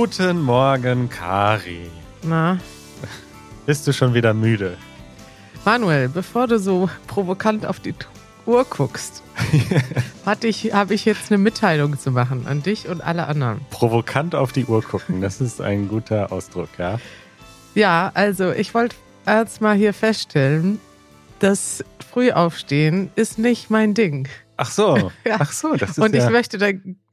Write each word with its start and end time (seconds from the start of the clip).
Guten 0.00 0.42
Morgen, 0.42 1.10
Kari. 1.10 1.90
Na, 2.22 2.56
Bist 3.66 3.84
du 3.84 3.92
schon 3.92 4.14
wieder 4.14 4.32
müde? 4.32 4.76
Manuel, 5.64 6.08
bevor 6.08 6.46
du 6.46 6.60
so 6.60 6.88
provokant 7.08 7.66
auf 7.66 7.80
die 7.80 7.96
Uhr 8.46 8.64
guckst, 8.64 9.24
hatte 10.24 10.46
ich, 10.46 10.72
habe 10.72 10.94
ich 10.94 11.04
jetzt 11.04 11.32
eine 11.32 11.38
Mitteilung 11.38 11.98
zu 11.98 12.12
machen 12.12 12.46
an 12.46 12.62
dich 12.62 12.86
und 12.86 13.00
alle 13.00 13.26
anderen. 13.26 13.60
Provokant 13.70 14.36
auf 14.36 14.52
die 14.52 14.66
Uhr 14.66 14.82
gucken, 14.84 15.20
das 15.20 15.40
ist 15.40 15.60
ein 15.60 15.88
guter 15.88 16.30
Ausdruck, 16.30 16.68
ja? 16.78 17.00
Ja, 17.74 18.12
also 18.14 18.52
ich 18.52 18.74
wollte 18.74 18.94
erst 19.26 19.60
mal 19.60 19.74
hier 19.76 19.92
feststellen, 19.92 20.78
das 21.40 21.84
Frühaufstehen 22.12 23.10
ist 23.16 23.40
nicht 23.40 23.68
mein 23.68 23.94
Ding. 23.94 24.28
Ach 24.58 24.70
so, 24.70 25.10
Ja. 25.24 25.38
ach 25.40 25.50
so, 25.50 25.74
das 25.74 25.90
ist 25.90 25.98
Und 25.98 26.14
ja... 26.14 26.24
ich 26.24 26.30
möchte 26.30 26.56
da 26.56 26.68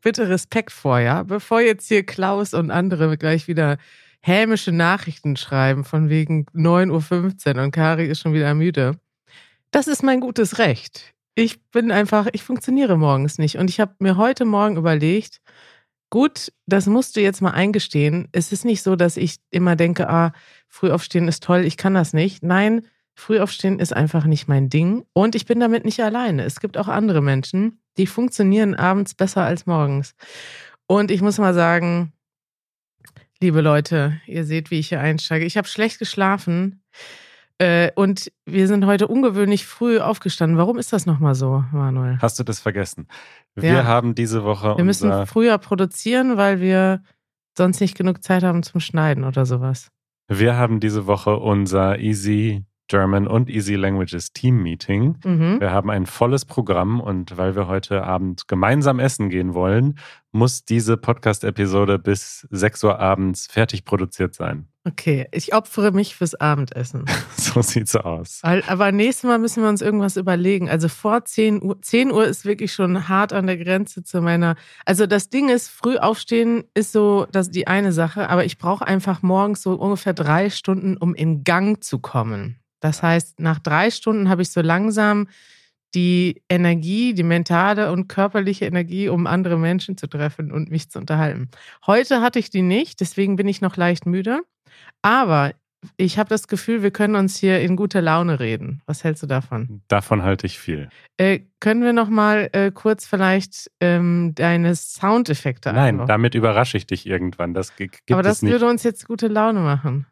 bitte 0.06 0.30
Respekt 0.30 0.72
vor, 0.72 1.00
ja. 1.00 1.24
Bevor 1.24 1.62
jetzt 1.62 1.88
hier 1.88 2.06
Klaus 2.06 2.54
und 2.54 2.70
andere 2.70 3.18
gleich 3.18 3.48
wieder 3.48 3.78
hämische 4.22 4.72
Nachrichten 4.72 5.36
schreiben 5.36 5.84
von 5.84 6.10
wegen 6.10 6.46
9.15 6.54 7.58
Uhr 7.58 7.64
und 7.64 7.72
Kari 7.72 8.06
ist 8.06 8.20
schon 8.20 8.34
wieder 8.34 8.54
müde. 8.54 9.00
Das 9.72 9.88
ist 9.88 10.04
mein 10.04 10.20
gutes 10.20 10.60
Recht. 10.60 11.16
Ich 11.34 11.60
bin 11.72 11.92
einfach, 11.92 12.28
ich 12.34 12.44
funktioniere 12.44 12.98
morgens 12.98 13.40
nicht. 13.40 13.58
Und 13.58 13.72
ich 13.72 13.80
habe 13.80 13.96
mir 13.98 14.16
heute 14.16 14.46
Morgen 14.46 14.78
überlegt, 14.78 15.42
gut, 16.12 16.54
das 16.68 16.86
musst 16.86 17.16
du 17.16 17.22
jetzt 17.22 17.42
mal 17.42 17.52
eingestehen. 17.52 18.28
Es 18.32 18.52
ist 18.52 18.64
nicht 18.64 18.84
so, 18.84 18.96
dass 18.96 19.18
ich 19.18 19.38
immer 19.50 19.76
denke, 19.76 20.08
ah, 20.08 20.34
Frühaufstehen 20.68 21.28
ist 21.28 21.42
toll, 21.44 21.66
ich 21.66 21.78
kann 21.78 21.96
das 21.96 22.14
nicht. 22.14 22.44
Nein, 22.44 22.86
Frühaufstehen 23.16 23.80
ist 23.80 23.92
einfach 23.92 24.26
nicht 24.26 24.48
mein 24.48 24.70
Ding. 24.70 25.04
Und 25.14 25.34
ich 25.34 25.48
bin 25.48 25.60
damit 25.60 25.84
nicht 25.84 26.00
alleine. 26.00 26.44
Es 26.44 26.60
gibt 26.60 26.78
auch 26.78 26.90
andere 26.90 27.22
Menschen, 27.24 27.80
die 27.98 28.08
funktionieren 28.08 28.76
abends 28.76 29.14
besser 29.16 29.44
als 29.44 29.66
morgens. 29.66 30.16
Und 30.88 31.12
ich 31.12 31.22
muss 31.22 31.38
mal 31.38 31.54
sagen, 31.54 32.14
liebe 33.42 33.62
Leute, 33.62 34.20
ihr 34.28 34.46
seht, 34.46 34.72
wie 34.72 34.80
ich 34.80 34.90
hier 34.90 35.00
einsteige. 35.02 35.46
Ich 35.46 35.58
habe 35.58 35.68
schlecht 35.68 36.00
geschlafen. 36.00 36.82
Äh, 37.58 37.92
und 37.96 38.32
wir 38.46 38.68
sind 38.68 38.86
heute 38.86 39.08
ungewöhnlich 39.08 39.66
früh 39.66 40.00
aufgestanden. 40.00 40.58
Warum 40.58 40.78
ist 40.78 40.92
das 40.92 41.06
nochmal 41.06 41.36
so, 41.36 41.64
Manuel? 41.72 42.18
Hast 42.22 42.38
du 42.38 42.44
das 42.44 42.60
vergessen? 42.60 43.08
Wir 43.56 43.72
Ja. 43.72 43.84
haben 43.86 44.14
diese 44.14 44.44
Woche 44.44 44.76
Wir 44.76 44.84
müssen 44.84 45.26
früher 45.26 45.58
produzieren, 45.58 46.36
weil 46.36 46.60
wir 46.60 47.02
sonst 47.58 47.80
nicht 47.80 47.98
genug 47.98 48.24
Zeit 48.24 48.44
haben 48.44 48.62
zum 48.64 48.82
Schneiden 48.82 49.24
oder 49.24 49.46
sowas. 49.46 49.90
Wir 50.28 50.58
haben 50.58 50.82
diese 50.82 51.08
Woche 51.08 51.38
unser 51.38 52.00
Easy 52.00 52.66
German 52.88 53.28
und 53.28 53.50
Easy 53.50 53.76
Languages 53.76 54.32
Team 54.34 54.62
Meeting. 54.62 55.18
Mhm. 55.24 55.60
Wir 55.60 55.72
haben 55.72 55.90
ein 55.90 56.06
volles 56.06 56.46
Programm 56.46 57.00
und 57.00 57.38
weil 57.38 57.56
wir 57.56 57.68
heute 57.68 58.04
Abend 58.04 58.48
gemeinsam 58.48 59.00
essen 59.00 59.30
gehen 59.30 59.54
wollen, 59.54 59.98
muss 60.32 60.66
diese 60.66 60.98
Podcast-Episode 60.98 61.98
bis 61.98 62.48
6 62.52 62.84
Uhr 62.84 63.00
abends 63.00 63.48
fertig 63.48 63.86
produziert 63.86 64.36
sein. 64.36 64.68
Okay, 64.88 65.28
ich 65.32 65.56
opfere 65.56 65.92
mich 65.92 66.16
fürs 66.16 66.36
Abendessen. 66.36 67.06
So 67.38 67.62
sieht's 67.62 67.96
aus. 67.96 68.42
Aber 68.44 68.92
nächstes 68.92 69.24
Mal 69.24 69.40
müssen 69.40 69.64
wir 69.64 69.70
uns 69.70 69.82
irgendwas 69.82 70.18
überlegen. 70.18 70.70
Also 70.70 70.90
vor 70.90 71.24
10 71.24 71.64
Uhr, 71.64 71.82
10 71.82 72.12
Uhr 72.12 72.26
ist 72.26 72.44
wirklich 72.44 72.74
schon 72.74 73.08
hart 73.08 73.32
an 73.32 73.48
der 73.48 73.56
Grenze 73.56 74.04
zu 74.04 74.22
meiner. 74.22 74.56
Also 74.84 75.06
das 75.06 75.30
Ding 75.30 75.48
ist, 75.48 75.70
früh 75.70 75.96
aufstehen 75.96 76.66
ist 76.74 76.92
so 76.92 77.28
das 77.32 77.50
die 77.52 77.68
eine 77.68 77.94
Sache, 77.94 78.30
aber 78.30 78.44
ich 78.44 78.58
brauche 78.58 78.86
einfach 78.86 79.22
morgens 79.22 79.62
so 79.62 79.76
ungefähr 79.76 80.14
drei 80.14 80.50
Stunden, 80.50 80.98
um 80.98 81.16
in 81.16 81.46
Gang 81.46 81.82
zu 81.82 82.00
kommen. 82.00 82.60
Das 82.86 83.02
heißt, 83.02 83.40
nach 83.40 83.58
drei 83.58 83.90
Stunden 83.90 84.30
habe 84.30 84.44
ich 84.44 84.52
so 84.52 84.62
langsam 84.62 85.28
die 85.96 86.44
Energie, 86.50 87.14
die 87.16 87.24
mentale 87.24 87.92
und 87.92 88.08
körperliche 88.08 88.66
Energie, 88.66 89.10
um 89.10 89.26
andere 89.28 89.58
Menschen 89.58 89.98
zu 89.98 90.06
treffen 90.08 90.52
und 90.52 90.70
mich 90.70 90.90
zu 90.92 91.00
unterhalten. 91.00 91.50
Heute 91.88 92.22
hatte 92.22 92.38
ich 92.38 92.52
die 92.52 92.62
nicht, 92.62 93.00
deswegen 93.00 93.38
bin 93.38 93.48
ich 93.48 93.62
noch 93.62 93.76
leicht 93.76 94.06
müde. 94.06 94.42
Aber 95.02 95.54
ich 95.98 96.20
habe 96.20 96.30
das 96.30 96.48
Gefühl, 96.48 96.84
wir 96.84 96.92
können 96.92 97.16
uns 97.16 97.38
hier 97.38 97.60
in 97.62 97.76
guter 97.76 98.02
Laune 98.02 98.40
reden. 98.40 98.82
Was 98.86 99.04
hältst 99.04 99.24
du 99.24 99.28
davon? 99.28 99.82
Davon 99.88 100.22
halte 100.22 100.46
ich 100.48 100.60
viel. 100.60 100.90
Äh, 101.18 101.40
können 101.60 101.82
wir 101.84 101.94
noch 101.94 102.10
mal 102.10 102.50
äh, 102.54 102.72
kurz 102.72 103.06
vielleicht 103.08 103.72
ähm, 103.80 104.34
deine 104.36 104.76
Soundeffekte 104.76 105.70
Nein, 105.74 105.88
einbauen? 105.96 106.08
damit 106.08 106.36
überrasche 106.36 106.78
ich 106.78 106.86
dich 106.86 107.06
irgendwann. 107.08 107.54
Das 107.56 107.76
gi- 107.76 107.88
gibt 107.88 108.12
Aber 108.12 108.22
es 108.22 108.28
das 108.28 108.42
nicht. 108.44 108.52
würde 108.52 108.68
uns 108.68 108.84
jetzt 108.84 109.08
gute 109.08 109.28
Laune 109.28 109.62
machen. 109.62 110.06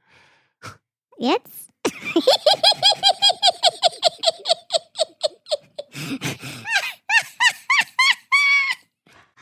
Jetzt? 1.20 1.62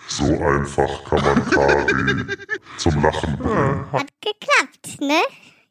So 0.07 0.25
einfach 0.25 1.03
kann 1.05 1.21
man 1.23 1.45
Kari 1.49 2.25
zum 2.77 3.01
Lachen 3.01 3.37
bringen. 3.37 3.91
Hat 3.91 4.07
geklappt, 4.21 4.99
ne? 4.99 5.21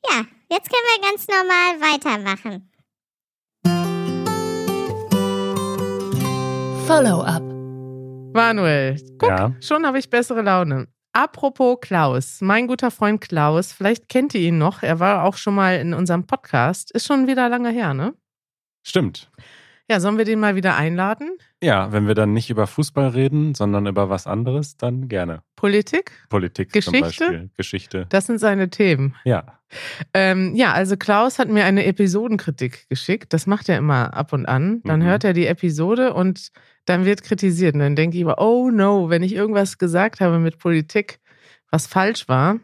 Ja, 0.08 0.24
jetzt 0.50 0.70
können 0.70 0.88
wir 0.88 1.10
ganz 1.10 1.26
normal 1.28 1.80
weitermachen. 1.80 2.66
Follow-up. 6.86 7.42
Manuel, 8.34 8.96
guck, 9.18 9.28
Ja. 9.28 9.52
schon 9.60 9.84
habe 9.86 9.98
ich 9.98 10.08
bessere 10.08 10.42
Laune. 10.42 10.88
Apropos 11.12 11.78
Klaus, 11.80 12.40
mein 12.40 12.68
guter 12.68 12.92
Freund 12.92 13.20
Klaus, 13.20 13.72
vielleicht 13.72 14.08
kennt 14.08 14.32
ihr 14.34 14.42
ihn 14.42 14.58
noch, 14.58 14.84
er 14.84 15.00
war 15.00 15.24
auch 15.24 15.36
schon 15.36 15.56
mal 15.56 15.76
in 15.76 15.92
unserem 15.92 16.24
Podcast, 16.26 16.92
ist 16.92 17.06
schon 17.06 17.26
wieder 17.26 17.48
lange 17.48 17.70
her, 17.70 17.94
ne? 17.94 18.14
Stimmt. 18.84 19.28
Ja, 19.90 19.98
sollen 19.98 20.18
wir 20.18 20.24
den 20.24 20.38
mal 20.38 20.54
wieder 20.54 20.76
einladen? 20.76 21.30
Ja, 21.60 21.90
wenn 21.90 22.06
wir 22.06 22.14
dann 22.14 22.32
nicht 22.32 22.48
über 22.48 22.68
Fußball 22.68 23.08
reden, 23.08 23.56
sondern 23.56 23.88
über 23.88 24.08
was 24.08 24.28
anderes, 24.28 24.76
dann 24.76 25.08
gerne. 25.08 25.42
Politik? 25.56 26.12
Politik 26.28 26.70
zum 26.70 26.92
Geschichte? 26.92 27.24
Beispiel. 27.24 27.50
Geschichte. 27.56 28.06
Das 28.08 28.26
sind 28.26 28.38
seine 28.38 28.70
Themen. 28.70 29.16
Ja. 29.24 29.58
Ähm, 30.14 30.54
ja, 30.54 30.72
also 30.72 30.96
Klaus 30.96 31.40
hat 31.40 31.48
mir 31.48 31.64
eine 31.64 31.86
Episodenkritik 31.86 32.88
geschickt. 32.88 33.32
Das 33.32 33.48
macht 33.48 33.68
er 33.68 33.78
immer 33.78 34.14
ab 34.14 34.32
und 34.32 34.46
an. 34.46 34.80
Dann 34.84 35.00
Mhm. 35.00 35.04
hört 35.06 35.24
er 35.24 35.32
die 35.32 35.46
Episode 35.48 36.14
und 36.14 36.52
dann 36.84 37.04
wird 37.04 37.24
kritisiert. 37.24 37.74
Und 37.74 37.80
dann 37.80 37.96
denke 37.96 38.16
ich 38.16 38.22
immer, 38.22 38.38
oh 38.38 38.70
no, 38.70 39.10
wenn 39.10 39.24
ich 39.24 39.34
irgendwas 39.34 39.76
gesagt 39.78 40.20
habe 40.20 40.38
mit 40.38 40.58
Politik, 40.58 41.18
was 41.72 41.88
falsch 41.88 42.28
war, 42.28 42.60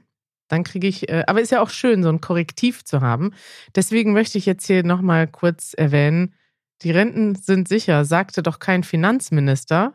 dann 0.46 0.62
kriege 0.62 0.86
ich, 0.86 1.08
äh, 1.08 1.24
aber 1.26 1.40
ist 1.40 1.50
ja 1.50 1.60
auch 1.60 1.70
schön, 1.70 2.04
so 2.04 2.08
ein 2.08 2.20
Korrektiv 2.20 2.84
zu 2.84 3.00
haben. 3.00 3.32
Deswegen 3.74 4.12
möchte 4.12 4.38
ich 4.38 4.46
jetzt 4.46 4.68
hier 4.68 4.84
nochmal 4.84 5.26
kurz 5.26 5.74
erwähnen, 5.76 6.34
die 6.82 6.90
Renten 6.90 7.34
sind 7.34 7.68
sicher, 7.68 8.04
sagte 8.04 8.42
doch 8.42 8.58
kein 8.58 8.82
Finanzminister, 8.82 9.94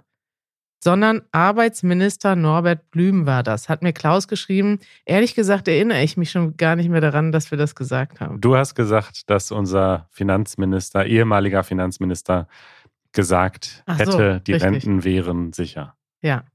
sondern 0.83 1.21
Arbeitsminister 1.31 2.35
Norbert 2.35 2.89
Blüm 2.89 3.27
war 3.27 3.43
das. 3.43 3.69
Hat 3.69 3.83
mir 3.83 3.93
Klaus 3.93 4.27
geschrieben. 4.27 4.79
Ehrlich 5.05 5.35
gesagt 5.35 5.67
erinnere 5.67 6.01
ich 6.01 6.17
mich 6.17 6.31
schon 6.31 6.57
gar 6.57 6.75
nicht 6.75 6.89
mehr 6.89 7.01
daran, 7.01 7.31
dass 7.31 7.51
wir 7.51 7.57
das 7.57 7.75
gesagt 7.75 8.19
haben. 8.19 8.41
Du 8.41 8.55
hast 8.55 8.73
gesagt, 8.73 9.29
dass 9.29 9.51
unser 9.51 10.07
Finanzminister, 10.09 11.05
ehemaliger 11.05 11.63
Finanzminister, 11.63 12.47
gesagt 13.11 13.83
Ach 13.85 13.97
so, 13.97 14.03
hätte, 14.03 14.41
die 14.47 14.53
richtig. 14.53 14.71
Renten 14.71 15.03
wären 15.03 15.53
sicher. 15.53 15.95
Ja, 16.21 16.45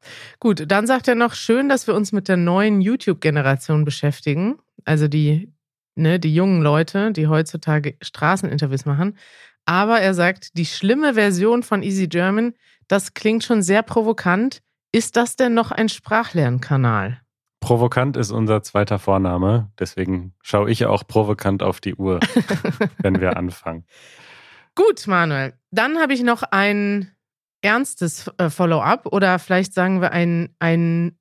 gut. 0.41 0.65
Dann 0.69 0.87
sagt 0.87 1.09
er 1.09 1.15
noch, 1.15 1.35
schön, 1.35 1.69
dass 1.69 1.87
wir 1.87 1.95
uns 1.95 2.13
mit 2.13 2.29
der 2.29 2.37
neuen 2.37 2.81
YouTube-Generation 2.81 3.85
beschäftigen. 3.85 4.59
Also 4.85 5.09
die, 5.09 5.53
ne, 5.97 6.19
die 6.19 6.35
jungen 6.35 6.63
Leute, 6.63 7.13
die 7.13 7.27
heutzutage 7.27 7.97
Straßeninterviews 8.01 8.87
machen. 8.87 9.17
Aber 9.67 10.01
er 10.01 10.15
sagt, 10.15 10.57
die 10.57 10.65
schlimme 10.65 11.15
Version 11.15 11.63
von 11.63 11.83
Easy 11.83 12.07
German, 12.07 12.55
das 12.89 13.15
klingt 13.15 13.45
schon 13.45 13.63
sehr 13.63 13.83
provokant. 13.83 14.63
Ist 14.93 15.17
das 15.17 15.37
denn 15.37 15.55
noch 15.55 15.73
ein 15.73 15.89
Sprachlernkanal? 15.89 17.21
Provokant 17.61 18.17
ist 18.17 18.31
unser 18.31 18.63
zweiter 18.63 18.99
Vorname, 18.99 19.73
deswegen 19.79 20.35
schaue 20.41 20.71
ich 20.71 20.87
auch 20.87 21.07
provokant 21.07 21.63
auf 21.63 21.81
die 21.81 21.97
Uhr, 21.97 22.21
wenn 22.99 23.21
wir 23.21 23.37
anfangen. 23.37 23.85
Gut, 24.77 25.07
Manuel. 25.07 25.55
Dann 25.73 25.99
habe 25.99 26.15
ich 26.15 26.23
noch 26.23 26.45
ein 26.45 27.11
ernstes 27.63 28.31
äh, 28.39 28.51
Follow-up 28.51 29.07
oder 29.07 29.39
vielleicht 29.39 29.75
sagen 29.75 30.01
wir 30.01 30.13
ein, 30.13 30.55
ein 30.61 31.19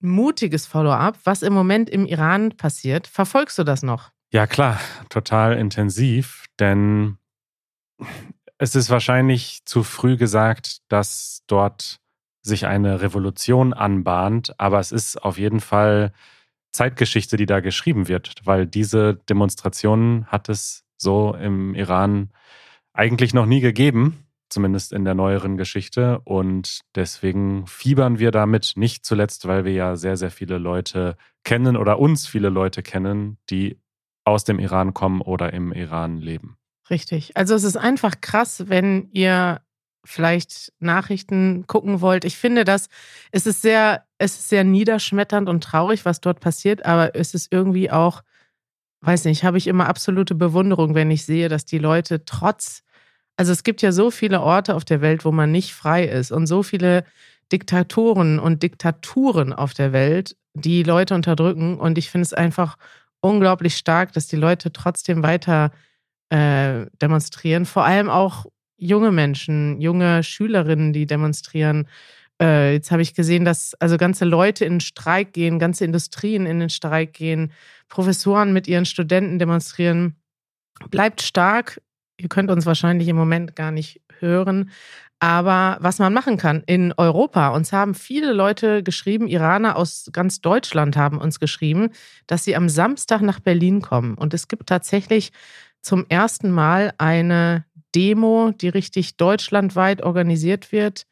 mutiges 0.00 0.66
Follow-up, 0.66 1.18
was 1.24 1.42
im 1.42 1.52
Moment 1.52 1.90
im 1.90 2.06
Iran 2.06 2.56
passiert. 2.56 3.08
Verfolgst 3.08 3.58
du 3.58 3.64
das 3.64 3.82
noch? 3.82 4.12
Ja, 4.30 4.46
klar, 4.46 4.78
total 5.08 5.56
intensiv, 5.56 6.44
denn 6.60 7.17
es 8.58 8.74
ist 8.74 8.90
wahrscheinlich 8.90 9.64
zu 9.64 9.82
früh 9.82 10.16
gesagt, 10.16 10.78
dass 10.88 11.42
dort 11.46 12.00
sich 12.42 12.66
eine 12.66 13.00
Revolution 13.00 13.72
anbahnt, 13.72 14.58
aber 14.58 14.80
es 14.80 14.92
ist 14.92 15.22
auf 15.22 15.38
jeden 15.38 15.60
Fall 15.60 16.12
Zeitgeschichte, 16.72 17.36
die 17.36 17.46
da 17.46 17.60
geschrieben 17.60 18.08
wird, 18.08 18.34
weil 18.44 18.66
diese 18.66 19.14
Demonstrationen 19.14 20.26
hat 20.26 20.48
es 20.48 20.84
so 20.96 21.34
im 21.34 21.74
Iran 21.74 22.30
eigentlich 22.92 23.32
noch 23.32 23.46
nie 23.46 23.60
gegeben, 23.60 24.26
zumindest 24.48 24.92
in 24.92 25.04
der 25.04 25.14
neueren 25.14 25.56
Geschichte. 25.56 26.20
Und 26.24 26.80
deswegen 26.94 27.66
fiebern 27.66 28.18
wir 28.18 28.30
damit, 28.30 28.72
nicht 28.76 29.04
zuletzt, 29.04 29.46
weil 29.46 29.64
wir 29.64 29.72
ja 29.72 29.96
sehr, 29.96 30.16
sehr 30.16 30.30
viele 30.30 30.58
Leute 30.58 31.16
kennen 31.44 31.76
oder 31.76 31.98
uns 31.98 32.26
viele 32.26 32.48
Leute 32.48 32.82
kennen, 32.82 33.38
die 33.50 33.78
aus 34.24 34.44
dem 34.44 34.58
Iran 34.58 34.94
kommen 34.94 35.20
oder 35.20 35.52
im 35.52 35.72
Iran 35.72 36.18
leben. 36.18 36.57
Richtig. 36.90 37.36
Also 37.36 37.54
es 37.54 37.64
ist 37.64 37.76
einfach 37.76 38.20
krass, 38.20 38.64
wenn 38.68 39.08
ihr 39.12 39.60
vielleicht 40.04 40.72
Nachrichten 40.78 41.66
gucken 41.66 42.00
wollt. 42.00 42.24
Ich 42.24 42.36
finde, 42.36 42.64
dass 42.64 42.88
es 43.30 43.46
ist 43.46 43.60
sehr, 43.60 44.04
es 44.16 44.38
ist 44.38 44.48
sehr 44.48 44.64
niederschmetternd 44.64 45.48
und 45.48 45.62
traurig, 45.62 46.04
was 46.04 46.20
dort 46.20 46.40
passiert, 46.40 46.86
aber 46.86 47.14
es 47.14 47.34
ist 47.34 47.52
irgendwie 47.52 47.90
auch, 47.90 48.22
weiß 49.02 49.26
nicht, 49.26 49.44
habe 49.44 49.58
ich 49.58 49.66
immer 49.66 49.88
absolute 49.88 50.34
Bewunderung, 50.34 50.94
wenn 50.94 51.10
ich 51.10 51.26
sehe, 51.26 51.48
dass 51.48 51.66
die 51.66 51.78
Leute 51.78 52.24
trotz, 52.24 52.82
also 53.36 53.52
es 53.52 53.64
gibt 53.64 53.82
ja 53.82 53.92
so 53.92 54.10
viele 54.10 54.40
Orte 54.40 54.74
auf 54.74 54.84
der 54.84 55.02
Welt, 55.02 55.24
wo 55.24 55.32
man 55.32 55.52
nicht 55.52 55.74
frei 55.74 56.04
ist 56.04 56.32
und 56.32 56.46
so 56.46 56.62
viele 56.62 57.04
Diktatoren 57.52 58.38
und 58.38 58.62
Diktaturen 58.62 59.52
auf 59.52 59.74
der 59.74 59.92
Welt, 59.92 60.36
die 60.54 60.82
Leute 60.82 61.14
unterdrücken. 61.14 61.78
Und 61.78 61.98
ich 61.98 62.10
finde 62.10 62.24
es 62.24 62.34
einfach 62.34 62.76
unglaublich 63.20 63.76
stark, 63.76 64.12
dass 64.12 64.26
die 64.26 64.36
Leute 64.36 64.72
trotzdem 64.72 65.22
weiter 65.22 65.70
äh, 66.30 66.86
demonstrieren. 67.00 67.66
Vor 67.66 67.84
allem 67.84 68.10
auch 68.10 68.46
junge 68.76 69.12
Menschen, 69.12 69.80
junge 69.80 70.22
Schülerinnen, 70.22 70.92
die 70.92 71.06
demonstrieren. 71.06 71.88
Äh, 72.40 72.74
jetzt 72.74 72.90
habe 72.90 73.02
ich 73.02 73.14
gesehen, 73.14 73.44
dass 73.44 73.74
also 73.74 73.96
ganze 73.96 74.24
Leute 74.24 74.64
in 74.64 74.74
den 74.74 74.80
Streik 74.80 75.32
gehen, 75.32 75.58
ganze 75.58 75.84
Industrien 75.84 76.46
in 76.46 76.60
den 76.60 76.70
Streik 76.70 77.12
gehen, 77.12 77.52
Professoren 77.88 78.52
mit 78.52 78.68
ihren 78.68 78.84
Studenten 78.84 79.38
demonstrieren. 79.38 80.16
Bleibt 80.90 81.22
stark. 81.22 81.80
Ihr 82.20 82.28
könnt 82.28 82.50
uns 82.50 82.66
wahrscheinlich 82.66 83.08
im 83.08 83.16
Moment 83.16 83.56
gar 83.56 83.72
nicht 83.72 84.00
hören. 84.20 84.70
Aber 85.20 85.78
was 85.80 85.98
man 85.98 86.14
machen 86.14 86.36
kann 86.36 86.62
in 86.66 86.94
Europa, 86.96 87.48
uns 87.48 87.72
haben 87.72 87.94
viele 87.94 88.32
Leute 88.32 88.84
geschrieben, 88.84 89.26
Iraner 89.26 89.74
aus 89.74 90.08
ganz 90.12 90.40
Deutschland 90.40 90.96
haben 90.96 91.18
uns 91.18 91.40
geschrieben, 91.40 91.90
dass 92.28 92.44
sie 92.44 92.54
am 92.54 92.68
Samstag 92.68 93.20
nach 93.22 93.40
Berlin 93.40 93.82
kommen. 93.82 94.14
Und 94.14 94.32
es 94.32 94.46
gibt 94.46 94.68
tatsächlich 94.68 95.32
zum 95.82 96.06
ersten 96.08 96.50
Mal 96.50 96.92
eine 96.98 97.64
Demo, 97.94 98.52
die 98.52 98.68
richtig 98.68 99.16
deutschlandweit 99.16 100.02
organisiert 100.02 100.72
wird 100.72 101.06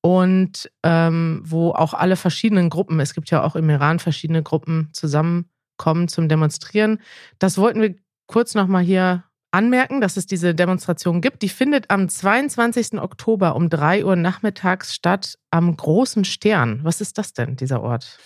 und 0.00 0.70
ähm, 0.82 1.42
wo 1.44 1.70
auch 1.70 1.94
alle 1.94 2.16
verschiedenen 2.16 2.70
Gruppen, 2.70 3.00
es 3.00 3.14
gibt 3.14 3.30
ja 3.30 3.42
auch 3.42 3.56
im 3.56 3.68
Iran 3.70 3.98
verschiedene 3.98 4.42
Gruppen, 4.42 4.88
zusammenkommen 4.92 6.08
zum 6.08 6.28
Demonstrieren. 6.28 7.00
Das 7.38 7.58
wollten 7.58 7.80
wir 7.80 7.94
kurz 8.26 8.54
nochmal 8.54 8.82
hier 8.82 9.24
anmerken, 9.50 10.00
dass 10.00 10.16
es 10.16 10.26
diese 10.26 10.54
Demonstration 10.54 11.20
gibt. 11.20 11.42
Die 11.42 11.48
findet 11.48 11.90
am 11.90 12.08
22. 12.08 13.00
Oktober 13.00 13.56
um 13.56 13.70
3 13.70 14.04
Uhr 14.04 14.16
nachmittags 14.16 14.94
statt 14.94 15.38
am 15.50 15.76
Großen 15.76 16.24
Stern. 16.24 16.80
Was 16.82 17.00
ist 17.00 17.18
das 17.18 17.32
denn, 17.32 17.56
dieser 17.56 17.82
Ort? 17.82 18.18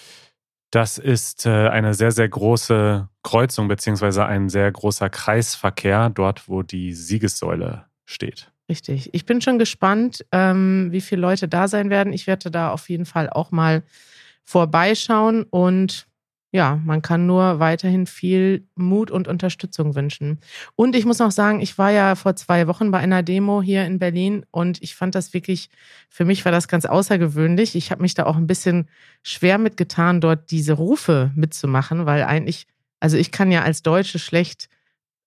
Das 0.71 0.99
ist 0.99 1.47
äh, 1.47 1.69
eine 1.69 1.95
sehr, 1.95 2.13
sehr 2.13 2.29
große 2.29 3.09
Kreuzung 3.23 3.69
beziehungsweise 3.69 4.25
ein 4.25 4.49
sehr 4.49 4.71
großer 4.71 5.11
Kreisverkehr 5.11 6.11
dort, 6.11 6.49
wo 6.49 6.63
die 6.63 6.93
Siegessäule 6.93 7.87
steht. 8.05 8.53
Richtig. 8.69 9.13
Ich 9.13 9.27
bin 9.27 9.41
schon 9.41 9.59
gespannt, 9.59 10.25
ähm, 10.31 10.93
wie 10.93 11.01
viele 11.01 11.23
Leute 11.23 11.49
da 11.49 11.67
sein 11.67 11.91
werden. 11.91 12.13
Ich 12.13 12.29
werde 12.29 12.53
da 12.53 12.71
auf 12.71 12.89
jeden 12.89 13.05
Fall 13.05 13.29
auch 13.29 13.51
mal 13.51 13.83
vorbeischauen 14.45 15.43
und 15.43 16.07
ja, 16.53 16.81
man 16.85 17.01
kann 17.01 17.27
nur 17.27 17.61
weiterhin 17.61 18.07
viel 18.07 18.67
Mut 18.75 19.11
und 19.13 19.29
Unterstützung 19.29 19.95
wünschen. 19.95 20.41
Und 20.75 20.97
ich 20.97 21.05
muss 21.05 21.21
noch 21.21 21.31
sagen, 21.31 21.61
ich 21.61 21.79
war 21.79 21.93
ja 21.93 22.17
vor 22.17 22.35
zwei 22.35 22.67
Wochen 22.67 22.91
bei 22.91 22.99
einer 22.99 23.23
Demo 23.23 23.63
hier 23.63 23.85
in 23.87 24.01
Berlin 24.01 24.45
und 24.51 24.83
ich 24.83 24.97
fand 24.97 25.15
das 25.15 25.33
wirklich, 25.33 25.71
für 26.09 26.25
mich 26.25 26.45
war 26.45 26.51
das 26.51 26.67
ganz 26.67 26.87
außergewöhnlich. 26.87 27.77
Ich 27.77 27.93
habe 27.93 28.03
mich 28.03 28.15
da 28.15 28.27
auch 28.27 28.37
ein 28.37 28.49
bisschen 28.49 28.89
schwer 29.23 29.59
mitgetan, 29.59 30.21
dort 30.21 30.51
diese 30.51 30.73
Rufe 30.73 31.31
mitzumachen, 31.37 32.07
weil 32.07 32.25
eigentlich, 32.25 32.67
also 32.99 33.17
ich 33.17 33.31
kann 33.31 33.53
ja 33.53 33.63
als 33.63 33.83
Deutsche 33.83 34.19
schlecht 34.19 34.69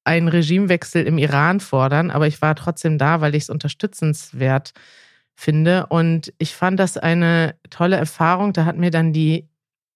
einen 0.03 0.27
Regimewechsel 0.27 1.05
im 1.05 1.17
Iran 1.17 1.61
fordern, 1.61 2.11
aber 2.11 2.27
ich 2.27 2.41
war 2.41 2.55
trotzdem 2.55 2.97
da, 2.97 3.21
weil 3.21 3.35
ich 3.35 3.43
es 3.43 3.49
unterstützenswert 3.49 4.73
finde. 5.35 5.87
Und 5.87 6.33
ich 6.37 6.53
fand 6.53 6.79
das 6.79 6.97
eine 6.97 7.55
tolle 7.69 7.95
Erfahrung. 7.95 8.51
Da 8.53 8.65
hat 8.65 8.77
mir 8.77 8.91
dann 8.91 9.13
die 9.13 9.47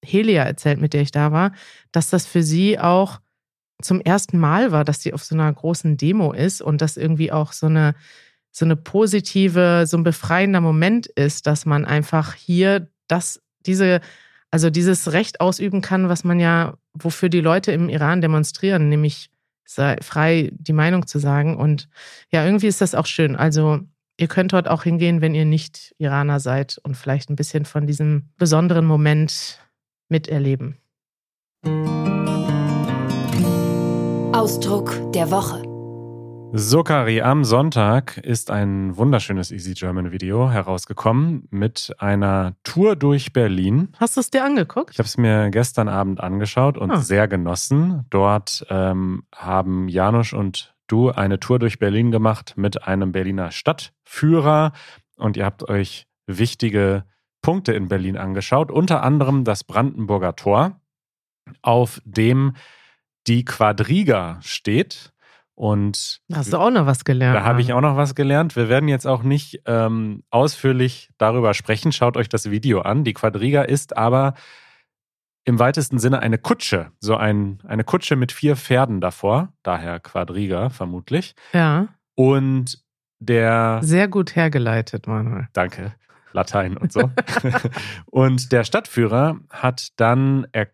Helia 0.03 0.43
erzählt, 0.43 0.79
mit 0.79 0.93
der 0.93 1.01
ich 1.01 1.11
da 1.11 1.31
war, 1.31 1.51
dass 1.91 2.09
das 2.09 2.25
für 2.25 2.43
sie 2.43 2.79
auch 2.79 3.19
zum 3.81 4.01
ersten 4.01 4.39
Mal 4.39 4.71
war, 4.71 4.83
dass 4.83 5.01
sie 5.01 5.13
auf 5.13 5.23
so 5.23 5.35
einer 5.35 5.51
großen 5.51 5.97
Demo 5.97 6.33
ist 6.33 6.61
und 6.61 6.81
das 6.81 6.97
irgendwie 6.97 7.31
auch 7.31 7.51
so 7.51 7.67
eine, 7.67 7.95
so 8.51 8.65
eine 8.65 8.75
positive, 8.75 9.85
so 9.85 9.97
ein 9.97 10.03
befreiender 10.03 10.61
Moment 10.61 11.07
ist, 11.07 11.45
dass 11.45 11.65
man 11.65 11.85
einfach 11.85 12.33
hier 12.33 12.89
das, 13.07 13.41
diese, 13.65 14.01
also 14.49 14.69
dieses 14.69 15.11
Recht 15.11 15.41
ausüben 15.41 15.81
kann, 15.81 16.09
was 16.09 16.23
man 16.23 16.39
ja, 16.39 16.77
wofür 16.93 17.29
die 17.29 17.41
Leute 17.41 17.71
im 17.71 17.89
Iran 17.89 18.21
demonstrieren, 18.21 18.89
nämlich 18.89 19.29
frei 20.01 20.49
die 20.53 20.73
Meinung 20.73 21.07
zu 21.07 21.19
sagen. 21.19 21.57
Und 21.57 21.89
ja, 22.31 22.45
irgendwie 22.45 22.67
ist 22.67 22.81
das 22.81 22.95
auch 22.95 23.05
schön. 23.05 23.35
Also 23.35 23.81
ihr 24.17 24.27
könnt 24.27 24.53
dort 24.53 24.67
auch 24.67 24.83
hingehen, 24.83 25.21
wenn 25.21 25.35
ihr 25.35 25.45
nicht 25.45 25.93
Iraner 25.99 26.39
seid 26.39 26.79
und 26.83 26.95
vielleicht 26.95 27.29
ein 27.29 27.35
bisschen 27.35 27.65
von 27.65 27.85
diesem 27.85 28.29
besonderen 28.37 28.85
Moment 28.85 29.59
miterleben. 30.09 30.77
Ausdruck 34.33 35.11
der 35.13 35.31
Woche. 35.31 35.63
So, 36.53 36.81
Kari, 36.81 37.21
am 37.21 37.43
Sonntag 37.43 38.17
ist 38.17 38.51
ein 38.51 38.95
wunderschönes 38.95 39.51
Easy 39.51 39.73
German 39.73 40.13
Video 40.13 40.49
herausgekommen 40.49 41.47
mit 41.51 41.93
einer 41.97 42.55
Tour 42.63 42.95
durch 42.95 43.33
Berlin. 43.33 43.89
Hast 43.99 44.15
du 44.15 44.21
es 44.21 44.31
dir 44.31 44.45
angeguckt? 44.45 44.91
Ich 44.93 44.99
habe 44.99 45.07
es 45.07 45.17
mir 45.17 45.49
gestern 45.49 45.89
Abend 45.89 46.21
angeschaut 46.21 46.77
und 46.77 46.91
ah. 46.91 46.97
sehr 47.01 47.27
genossen. 47.27 48.05
Dort 48.09 48.65
ähm, 48.69 49.23
haben 49.35 49.89
Janusz 49.89 50.31
und 50.31 50.73
du 50.87 51.11
eine 51.11 51.39
Tour 51.39 51.59
durch 51.59 51.79
Berlin 51.79 52.11
gemacht 52.11 52.53
mit 52.55 52.87
einem 52.87 53.11
Berliner 53.11 53.51
Stadtführer 53.51 54.71
und 55.17 55.35
ihr 55.35 55.45
habt 55.45 55.67
euch 55.67 56.07
wichtige 56.27 57.03
Punkte 57.41 57.73
in 57.73 57.87
Berlin 57.87 58.17
angeschaut, 58.17 58.71
unter 58.71 59.03
anderem 59.03 59.43
das 59.43 59.63
Brandenburger 59.63 60.35
Tor, 60.35 60.79
auf 61.61 62.01
dem 62.05 62.55
die 63.27 63.45
Quadriga 63.45 64.39
steht. 64.41 65.13
Und 65.55 66.21
hast 66.31 66.53
du 66.53 66.57
auch 66.57 66.69
noch 66.69 66.85
was 66.85 67.03
gelernt? 67.03 67.35
Da 67.35 67.43
habe 67.43 67.61
ich 67.61 67.73
auch 67.73 67.81
noch 67.81 67.97
was 67.97 68.13
gelernt. 68.13 68.55
Wir 68.55 68.69
werden 68.69 68.87
jetzt 68.87 69.07
auch 69.07 69.23
nicht 69.23 69.61
ähm, 69.65 70.23
ausführlich 70.29 71.09
darüber 71.17 71.55
sprechen. 71.55 71.91
Schaut 71.91 72.15
euch 72.15 72.29
das 72.29 72.51
Video 72.51 72.81
an. 72.81 73.03
Die 73.03 73.13
Quadriga 73.13 73.63
ist 73.63 73.97
aber 73.97 74.35
im 75.45 75.57
weitesten 75.57 75.97
Sinne 75.97 76.19
eine 76.19 76.37
Kutsche. 76.37 76.91
So 76.99 77.15
ein, 77.15 77.59
eine 77.65 77.83
Kutsche 77.83 78.15
mit 78.15 78.31
vier 78.31 78.55
Pferden 78.55 79.01
davor. 79.01 79.53
Daher 79.63 79.99
Quadriga 79.99 80.69
vermutlich. 80.69 81.33
Ja. 81.53 81.87
Und 82.13 82.83
der. 83.19 83.79
Sehr 83.81 84.07
gut 84.07 84.35
hergeleitet, 84.35 85.07
Manuel. 85.07 85.47
Danke. 85.53 85.95
Latein 86.33 86.77
und 86.77 86.91
so. 86.91 87.09
und 88.05 88.51
der 88.51 88.63
Stadtführer 88.63 89.39
hat 89.49 89.99
dann 89.99 90.47
er 90.51 90.67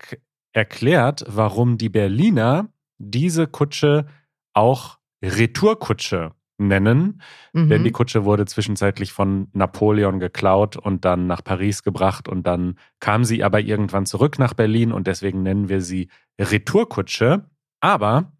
erklärt, 0.52 1.24
warum 1.28 1.78
die 1.78 1.88
Berliner 1.88 2.68
diese 2.98 3.46
Kutsche 3.46 4.06
auch 4.52 4.98
Retourkutsche 5.22 6.32
nennen, 6.58 7.20
mhm. 7.52 7.68
denn 7.68 7.84
die 7.84 7.90
Kutsche 7.90 8.24
wurde 8.24 8.46
zwischenzeitlich 8.46 9.12
von 9.12 9.48
Napoleon 9.52 10.20
geklaut 10.20 10.76
und 10.76 11.04
dann 11.04 11.26
nach 11.26 11.42
Paris 11.42 11.82
gebracht 11.82 12.28
und 12.28 12.46
dann 12.46 12.78
kam 13.00 13.24
sie 13.24 13.42
aber 13.42 13.60
irgendwann 13.60 14.06
zurück 14.06 14.38
nach 14.38 14.54
Berlin 14.54 14.92
und 14.92 15.06
deswegen 15.06 15.42
nennen 15.42 15.68
wir 15.68 15.80
sie 15.80 16.08
Retourkutsche. 16.40 17.44
Aber 17.80 18.32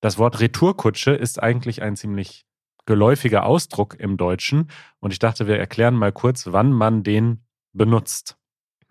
das 0.00 0.18
Wort 0.18 0.40
Retourkutsche 0.40 1.12
ist 1.12 1.42
eigentlich 1.42 1.82
ein 1.82 1.96
ziemlich 1.96 2.44
geläufiger 2.86 3.44
Ausdruck 3.44 3.94
im 3.98 4.16
Deutschen 4.16 4.70
und 5.00 5.12
ich 5.12 5.18
dachte, 5.18 5.46
wir 5.46 5.58
erklären 5.58 5.94
mal 5.94 6.12
kurz, 6.12 6.46
wann 6.46 6.72
man 6.72 7.02
den 7.02 7.44
benutzt. 7.72 8.36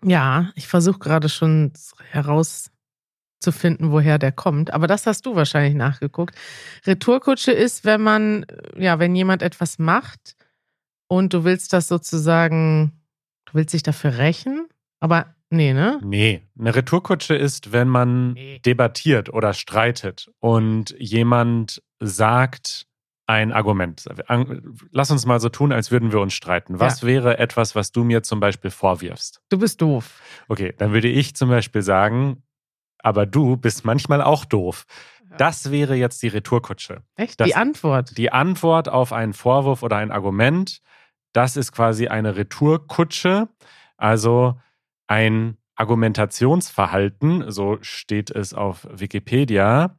Ja, 0.04 0.50
ich 0.54 0.68
versuche 0.68 0.98
gerade 0.98 1.28
schon 1.28 1.72
heraus 2.10 2.70
zu 3.40 3.52
finden, 3.52 3.90
woher 3.90 4.18
der 4.18 4.32
kommt. 4.32 4.72
Aber 4.72 4.86
das 4.86 5.06
hast 5.06 5.26
du 5.26 5.34
wahrscheinlich 5.34 5.74
nachgeguckt. 5.74 6.34
Retourkutsche 6.86 7.52
ist, 7.52 7.84
wenn 7.84 8.00
man, 8.00 8.46
ja, 8.76 8.98
wenn 8.98 9.14
jemand 9.14 9.42
etwas 9.42 9.78
macht 9.78 10.36
und 11.08 11.32
du 11.32 11.44
willst 11.44 11.72
das 11.72 11.88
sozusagen, 11.88 12.92
du 13.46 13.54
willst 13.54 13.74
dich 13.74 13.82
dafür 13.82 14.18
rächen, 14.18 14.68
aber 15.00 15.34
nee, 15.50 15.72
ne? 15.72 16.00
Nee, 16.02 16.42
eine 16.58 16.74
Retourkutsche 16.74 17.34
ist, 17.34 17.72
wenn 17.72 17.88
man 17.88 18.32
nee. 18.32 18.58
debattiert 18.60 19.32
oder 19.32 19.54
streitet 19.54 20.30
und 20.40 20.94
jemand 20.98 21.82
sagt 22.00 22.86
ein 23.26 23.52
Argument. 23.52 24.04
Lass 24.90 25.10
uns 25.10 25.26
mal 25.26 25.40
so 25.40 25.48
tun, 25.48 25.72
als 25.72 25.90
würden 25.90 26.12
wir 26.12 26.20
uns 26.20 26.32
streiten. 26.32 26.78
Was 26.78 27.00
ja. 27.00 27.08
wäre 27.08 27.38
etwas, 27.38 27.74
was 27.74 27.92
du 27.92 28.04
mir 28.04 28.22
zum 28.22 28.40
Beispiel 28.40 28.70
vorwirfst? 28.70 29.40
Du 29.48 29.58
bist 29.58 29.82
doof. 29.82 30.20
Okay, 30.48 30.74
dann 30.78 30.92
würde 30.92 31.08
ich 31.08 31.34
zum 31.34 31.48
Beispiel 31.48 31.82
sagen, 31.82 32.42
aber 32.98 33.26
du 33.26 33.56
bist 33.56 33.84
manchmal 33.84 34.22
auch 34.22 34.44
doof. 34.44 34.86
Das 35.38 35.70
wäre 35.70 35.96
jetzt 35.96 36.22
die 36.22 36.28
Retourkutsche. 36.28 37.02
Echt? 37.16 37.40
Das, 37.40 37.48
die 37.48 37.56
Antwort. 37.56 38.16
Die 38.16 38.32
Antwort 38.32 38.88
auf 38.88 39.12
einen 39.12 39.32
Vorwurf 39.32 39.82
oder 39.82 39.96
ein 39.96 40.12
Argument, 40.12 40.80
das 41.32 41.56
ist 41.56 41.72
quasi 41.72 42.08
eine 42.08 42.36
Retourkutsche, 42.36 43.48
also 43.96 44.58
ein 45.08 45.56
Argumentationsverhalten, 45.74 47.50
so 47.50 47.78
steht 47.82 48.30
es 48.30 48.54
auf 48.54 48.88
Wikipedia, 48.90 49.98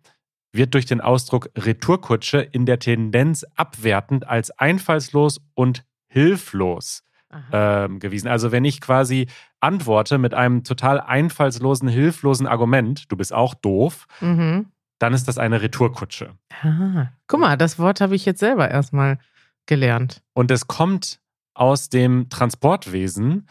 wird 0.57 0.73
durch 0.73 0.85
den 0.85 0.99
Ausdruck 1.01 1.49
Retourkutsche 1.57 2.39
in 2.39 2.65
der 2.65 2.79
Tendenz 2.79 3.45
abwertend 3.55 4.27
als 4.27 4.51
einfallslos 4.51 5.39
und 5.53 5.83
hilflos 6.07 7.03
ähm, 7.51 7.99
gewesen. 7.99 8.27
Also 8.27 8.51
wenn 8.51 8.65
ich 8.65 8.81
quasi 8.81 9.27
antworte 9.59 10.17
mit 10.17 10.33
einem 10.33 10.63
total 10.63 10.99
einfallslosen, 10.99 11.87
hilflosen 11.87 12.47
Argument, 12.47 13.11
du 13.11 13.17
bist 13.17 13.33
auch 13.33 13.53
doof, 13.53 14.07
Mhm. 14.21 14.67
dann 14.99 15.13
ist 15.13 15.27
das 15.27 15.37
eine 15.37 15.61
Retourkutsche. 15.61 16.35
Ah. 16.63 17.07
Guck 17.27 17.39
mal, 17.39 17.57
das 17.57 17.77
Wort 17.79 18.01
habe 18.01 18.15
ich 18.15 18.25
jetzt 18.25 18.39
selber 18.39 18.69
erstmal 18.71 19.19
gelernt. 19.65 20.23
Und 20.33 20.49
es 20.51 20.67
kommt 20.67 21.19
aus 21.53 21.89
dem 21.89 22.29
Transportwesen, 22.29 23.47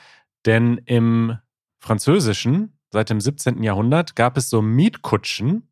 denn 0.46 0.78
im 0.86 1.36
Französischen, 1.78 2.72
seit 2.90 3.10
dem 3.10 3.20
17. 3.20 3.62
Jahrhundert, 3.62 4.16
gab 4.16 4.36
es 4.36 4.48
so 4.48 4.62
Mietkutschen. 4.62 5.68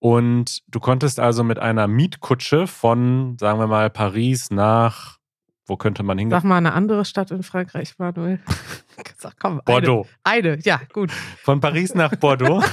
Und 0.00 0.62
du 0.66 0.80
konntest 0.80 1.20
also 1.20 1.44
mit 1.44 1.58
einer 1.58 1.86
Mietkutsche 1.86 2.66
von, 2.66 3.36
sagen 3.38 3.58
wir 3.58 3.66
mal, 3.66 3.90
Paris 3.90 4.50
nach, 4.50 5.18
wo 5.66 5.76
könnte 5.76 6.02
man 6.02 6.16
hingehen? 6.18 6.36
Sag 6.36 6.44
mal 6.44 6.56
eine 6.56 6.72
andere 6.72 7.04
Stadt 7.04 7.30
in 7.30 7.42
Frankreich, 7.42 7.98
Manuel. 7.98 8.40
Sag, 9.18 9.34
komm, 9.38 9.60
Bordeaux. 9.64 10.08
Eine, 10.24 10.52
eine, 10.52 10.62
ja, 10.62 10.80
gut. 10.92 11.12
Von 11.42 11.60
Paris 11.60 11.94
nach 11.94 12.16
Bordeaux 12.16 12.64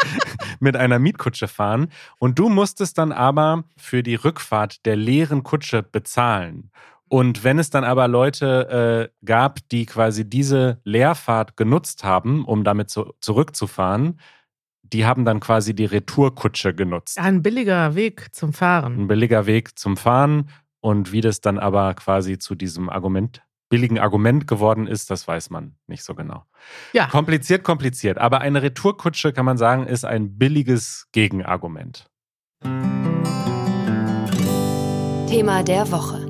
mit 0.60 0.74
einer 0.74 0.98
Mietkutsche 0.98 1.48
fahren. 1.48 1.92
Und 2.18 2.38
du 2.38 2.48
musstest 2.48 2.96
dann 2.96 3.12
aber 3.12 3.64
für 3.76 4.02
die 4.02 4.14
Rückfahrt 4.14 4.86
der 4.86 4.96
leeren 4.96 5.42
Kutsche 5.42 5.82
bezahlen. 5.82 6.70
Und 7.08 7.44
wenn 7.44 7.58
es 7.58 7.68
dann 7.68 7.84
aber 7.84 8.08
Leute 8.08 9.10
äh, 9.20 9.26
gab, 9.26 9.68
die 9.68 9.84
quasi 9.84 10.28
diese 10.28 10.80
Leerfahrt 10.84 11.56
genutzt 11.58 12.04
haben, 12.04 12.44
um 12.46 12.64
damit 12.64 12.88
zu, 12.88 13.12
zurückzufahren, 13.20 14.18
die 14.92 15.06
haben 15.06 15.24
dann 15.24 15.40
quasi 15.40 15.74
die 15.74 15.84
Retourkutsche 15.84 16.74
genutzt. 16.74 17.18
Ein 17.18 17.42
billiger 17.42 17.94
Weg 17.94 18.28
zum 18.34 18.52
Fahren. 18.52 19.00
Ein 19.00 19.08
billiger 19.08 19.46
Weg 19.46 19.78
zum 19.78 19.96
Fahren. 19.96 20.50
Und 20.80 21.12
wie 21.12 21.20
das 21.20 21.40
dann 21.40 21.58
aber 21.58 21.94
quasi 21.94 22.38
zu 22.38 22.54
diesem 22.54 22.88
Argument, 22.88 23.42
billigen 23.68 23.98
Argument 23.98 24.46
geworden 24.46 24.86
ist, 24.86 25.10
das 25.10 25.28
weiß 25.28 25.50
man 25.50 25.76
nicht 25.86 26.02
so 26.02 26.14
genau. 26.14 26.44
Ja, 26.92 27.06
Kompliziert, 27.06 27.62
kompliziert. 27.62 28.18
Aber 28.18 28.40
eine 28.40 28.62
Retourkutsche, 28.62 29.32
kann 29.32 29.44
man 29.44 29.58
sagen, 29.58 29.86
ist 29.86 30.04
ein 30.04 30.38
billiges 30.38 31.06
Gegenargument. 31.12 32.06
Thema 35.28 35.62
der 35.62 35.90
Woche. 35.92 36.26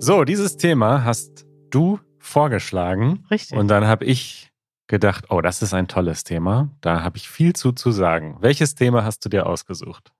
So, 0.00 0.24
dieses 0.24 0.56
Thema 0.56 1.04
hast 1.04 1.46
du 1.70 1.98
vorgeschlagen. 2.18 3.24
richtig. 3.30 3.56
Und 3.56 3.68
dann 3.68 3.86
habe 3.86 4.04
ich 4.04 4.51
gedacht, 4.86 5.26
oh, 5.30 5.40
das 5.40 5.62
ist 5.62 5.74
ein 5.74 5.88
tolles 5.88 6.24
Thema. 6.24 6.70
Da 6.80 7.02
habe 7.02 7.16
ich 7.16 7.28
viel 7.28 7.54
zu 7.54 7.72
zu 7.72 7.90
sagen. 7.90 8.36
Welches 8.40 8.74
Thema 8.74 9.04
hast 9.04 9.24
du 9.24 9.28
dir 9.28 9.46
ausgesucht? 9.46 10.12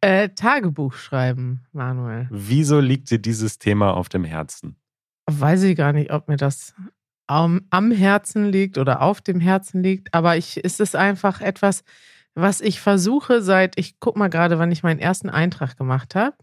äh, 0.00 0.28
Tagebuch 0.30 0.94
schreiben, 0.94 1.64
Manuel. 1.72 2.26
Wieso 2.30 2.80
liegt 2.80 3.10
dir 3.10 3.18
dieses 3.18 3.58
Thema 3.58 3.94
auf 3.94 4.08
dem 4.08 4.24
Herzen? 4.24 4.76
Weiß 5.30 5.62
ich 5.62 5.76
gar 5.76 5.92
nicht, 5.92 6.12
ob 6.12 6.28
mir 6.28 6.36
das 6.36 6.74
am, 7.26 7.62
am 7.70 7.92
Herzen 7.92 8.46
liegt 8.46 8.78
oder 8.78 9.02
auf 9.02 9.20
dem 9.20 9.40
Herzen 9.40 9.82
liegt, 9.82 10.12
aber 10.12 10.36
ich, 10.36 10.58
ist 10.58 10.80
es 10.80 10.94
einfach 10.94 11.40
etwas, 11.40 11.84
was 12.34 12.60
ich 12.60 12.80
versuche 12.80 13.42
seit, 13.42 13.78
ich 13.78 14.00
guck 14.00 14.16
mal 14.16 14.28
gerade, 14.28 14.58
wann 14.58 14.72
ich 14.72 14.82
meinen 14.82 15.00
ersten 15.00 15.30
Eintrag 15.30 15.76
gemacht 15.76 16.14
habe. 16.14 16.36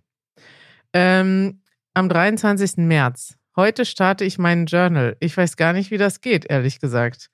Ähm, 0.94 1.62
am 1.94 2.10
23. 2.10 2.78
März. 2.78 3.36
Heute 3.56 3.84
starte 3.86 4.24
ich 4.24 4.38
meinen 4.38 4.68
Journal. 4.68 5.18
Ich 5.20 5.36
weiß 5.36 5.58
gar 5.58 5.74
nicht, 5.74 5.92
wie 5.92 5.98
das 5.98 6.22
geht, 6.22 6.46
ehrlich 6.50 6.80
gesagt. 6.80 7.30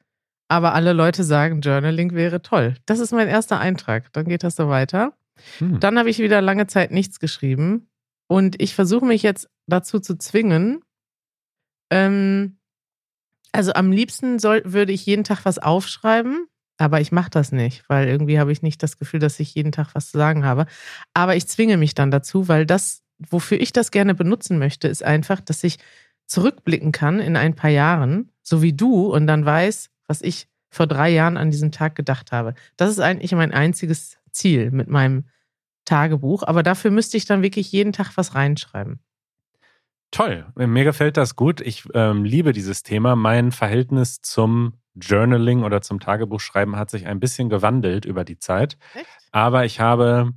Aber 0.47 0.73
alle 0.73 0.93
Leute 0.93 1.23
sagen, 1.23 1.61
Journaling 1.61 2.13
wäre 2.13 2.41
toll. 2.41 2.75
Das 2.85 2.99
ist 2.99 3.11
mein 3.11 3.27
erster 3.27 3.59
Eintrag. 3.59 4.13
Dann 4.13 4.25
geht 4.25 4.43
das 4.43 4.55
so 4.55 4.69
weiter. 4.69 5.13
Hm. 5.57 5.79
Dann 5.79 5.97
habe 5.97 6.09
ich 6.09 6.19
wieder 6.19 6.41
lange 6.41 6.67
Zeit 6.67 6.91
nichts 6.91 7.19
geschrieben. 7.19 7.87
Und 8.27 8.61
ich 8.61 8.75
versuche 8.75 9.05
mich 9.05 9.23
jetzt 9.23 9.49
dazu 9.67 9.99
zu 9.99 10.17
zwingen. 10.17 10.81
Ähm, 11.91 12.57
also 13.51 13.73
am 13.73 13.91
liebsten 13.91 14.39
soll, 14.39 14.61
würde 14.65 14.91
ich 14.91 15.05
jeden 15.05 15.23
Tag 15.23 15.45
was 15.45 15.59
aufschreiben, 15.59 16.47
aber 16.77 16.99
ich 16.99 17.11
mache 17.11 17.29
das 17.29 17.51
nicht, 17.51 17.87
weil 17.87 18.07
irgendwie 18.07 18.39
habe 18.39 18.51
ich 18.51 18.61
nicht 18.61 18.83
das 18.83 18.99
Gefühl, 18.99 19.19
dass 19.19 19.39
ich 19.39 19.55
jeden 19.55 19.71
Tag 19.71 19.93
was 19.93 20.11
zu 20.11 20.17
sagen 20.17 20.43
habe. 20.43 20.65
Aber 21.13 21.35
ich 21.35 21.47
zwinge 21.47 21.77
mich 21.77 21.93
dann 21.93 22.11
dazu, 22.11 22.47
weil 22.47 22.65
das, 22.65 23.03
wofür 23.17 23.59
ich 23.61 23.71
das 23.71 23.91
gerne 23.91 24.13
benutzen 24.13 24.59
möchte, 24.59 24.87
ist 24.87 25.03
einfach, 25.03 25.39
dass 25.39 25.63
ich 25.63 25.77
zurückblicken 26.27 26.91
kann 26.91 27.19
in 27.19 27.37
ein 27.37 27.55
paar 27.55 27.69
Jahren, 27.69 28.29
so 28.41 28.61
wie 28.61 28.73
du, 28.73 29.13
und 29.13 29.27
dann 29.27 29.45
weiß, 29.45 29.89
was 30.07 30.21
ich 30.21 30.47
vor 30.69 30.87
drei 30.87 31.09
Jahren 31.09 31.37
an 31.37 31.51
diesem 31.51 31.71
Tag 31.71 31.95
gedacht 31.95 32.31
habe. 32.31 32.53
Das 32.77 32.89
ist 32.89 32.99
eigentlich 32.99 33.31
mein 33.33 33.53
einziges 33.53 34.17
Ziel 34.31 34.71
mit 34.71 34.89
meinem 34.89 35.25
Tagebuch, 35.85 36.43
aber 36.43 36.63
dafür 36.63 36.91
müsste 36.91 37.17
ich 37.17 37.25
dann 37.25 37.43
wirklich 37.43 37.71
jeden 37.71 37.93
Tag 37.93 38.17
was 38.17 38.35
reinschreiben. 38.35 38.99
Toll, 40.11 40.45
mir 40.55 40.83
gefällt 40.83 41.17
das 41.17 41.35
gut. 41.35 41.61
Ich 41.61 41.83
ähm, 41.93 42.23
liebe 42.23 42.53
dieses 42.53 42.83
Thema. 42.83 43.15
Mein 43.15 43.51
Verhältnis 43.51 44.21
zum 44.21 44.73
Journaling 44.95 45.63
oder 45.63 45.81
zum 45.81 45.99
Tagebuchschreiben 45.99 46.77
hat 46.77 46.89
sich 46.89 47.05
ein 47.05 47.19
bisschen 47.19 47.49
gewandelt 47.49 48.05
über 48.05 48.23
die 48.23 48.39
Zeit. 48.39 48.77
Echt? 48.93 49.07
Aber 49.31 49.65
ich 49.65 49.79
habe 49.79 50.31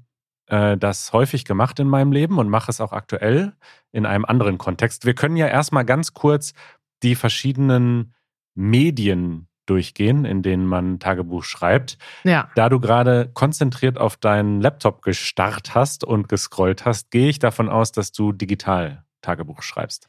äh, 0.47 0.77
das 0.77 1.13
häufig 1.13 1.45
gemacht 1.45 1.79
in 1.79 1.89
meinem 1.89 2.13
Leben 2.13 2.39
und 2.39 2.49
mache 2.49 2.71
es 2.71 2.81
auch 2.81 2.93
aktuell 2.93 3.55
in 3.93 4.07
einem 4.07 4.25
anderen 4.25 4.59
Kontext. 4.59 5.07
Wir 5.07 5.15
können 5.15 5.37
ja 5.37 5.47
erstmal 5.47 5.85
ganz 5.85 6.13
kurz 6.13 6.55
die 7.03 7.15
verschiedenen 7.15 8.15
Medien 8.55 9.48
durchgehen, 9.69 10.25
in 10.25 10.43
denen 10.43 10.67
man 10.67 10.99
Tagebuch 10.99 11.45
schreibt. 11.45 11.99
Ja, 12.25 12.49
Da 12.55 12.69
du 12.69 12.81
gerade 12.81 13.31
konzentriert 13.35 13.99
auf 13.99 14.17
deinen 14.17 14.61
Laptop 14.61 15.03
gestarrt 15.03 15.75
hast 15.75 16.05
und 16.05 16.29
gescrollt 16.29 16.85
hast, 16.85 17.11
gehe 17.11 17.29
ich 17.29 17.39
davon 17.39 17.69
aus, 17.69 17.93
dass 17.93 18.13
du 18.13 18.33
digital 18.33 19.05
Tagebuch 19.23 19.63
schreibst. 19.63 20.09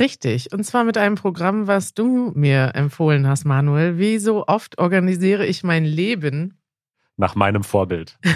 richtig. 0.00 0.52
Und 0.52 0.64
zwar 0.64 0.84
mit 0.84 0.98
einem 0.98 1.14
Programm, 1.14 1.66
was 1.66 1.94
du 1.94 2.32
mir 2.34 2.72
empfohlen 2.74 3.26
hast, 3.26 3.44
Manuel. 3.44 3.98
Wie 3.98 4.18
so 4.18 4.46
oft 4.46 4.78
organisiere 4.78 5.46
ich 5.46 5.62
mein 5.64 5.84
Leben 5.84 6.58
Nach 7.16 7.34
meinem 7.34 7.64
Vorbild. 7.64 8.18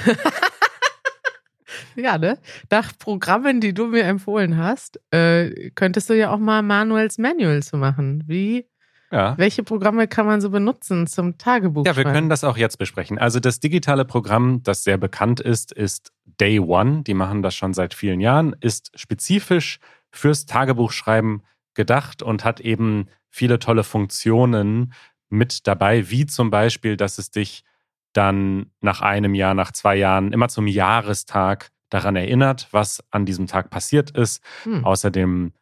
Ja, 1.97 2.19
ne? 2.19 2.39
Nach 2.71 2.97
Programmen, 2.99 3.61
die 3.61 3.75
du 3.75 3.87
mir 3.87 4.05
empfohlen 4.05 4.57
hast, 4.57 5.01
äh, 5.13 5.71
könntest 5.75 6.09
du 6.11 6.15
ja 6.15 6.31
auch 6.31 6.39
mal 6.39 6.63
Manuels 6.63 7.19
Manual 7.19 7.63
zu 7.63 7.77
machen. 7.77 8.25
Wie, 8.27 8.67
Ja. 9.13 9.37
welche 9.39 9.65
Programme 9.65 10.07
kann 10.07 10.27
man 10.27 10.41
so 10.41 10.51
benutzen 10.51 11.07
zum 11.07 11.37
Tagebuch? 11.37 11.85
Ja, 11.85 11.97
wir 11.97 12.05
können 12.05 12.29
das 12.29 12.45
auch 12.45 12.57
jetzt 12.57 12.79
besprechen. 12.79 13.19
Also 13.19 13.41
das 13.41 13.59
digitale 13.59 14.05
Programm, 14.05 14.63
das 14.63 14.85
sehr 14.85 14.99
bekannt 14.99 15.41
ist, 15.41 15.73
ist 15.73 16.13
Day 16.25 16.61
One. 16.61 17.03
Die 17.03 17.15
machen 17.15 17.43
das 17.43 17.55
schon 17.55 17.75
seit 17.75 17.95
vielen 17.95 18.21
Jahren, 18.21 18.55
ist 18.61 18.93
spezifisch 18.95 19.81
fürs 20.11 20.47
Tagebuchschreiben 20.47 21.43
gedacht 21.75 22.23
und 22.23 22.45
hat 22.45 22.61
eben 22.61 23.09
viele 23.31 23.59
tolle 23.59 23.85
Funktionen 23.85 24.93
mit 25.29 25.67
dabei, 25.67 26.11
wie 26.11 26.27
zum 26.27 26.51
Beispiel, 26.51 26.97
dass 26.97 27.19
es 27.19 27.31
dich 27.31 27.65
dann 28.13 28.71
nach 28.81 29.01
einem 29.01 29.35
Jahr, 29.35 29.55
nach 29.55 29.73
zwei 29.73 29.97
Jahren 29.97 30.33
immer 30.33 30.49
zum 30.49 30.67
Jahrestag 30.67 31.71
daran 31.91 32.17
erinnert, 32.17 32.69
was 32.73 33.03
an 33.11 33.27
diesem 33.27 33.47
Tag 33.47 33.71
passiert 33.71 34.11
ist. 34.11 34.43
Hm. 34.65 34.85
Außerdem 34.85 35.53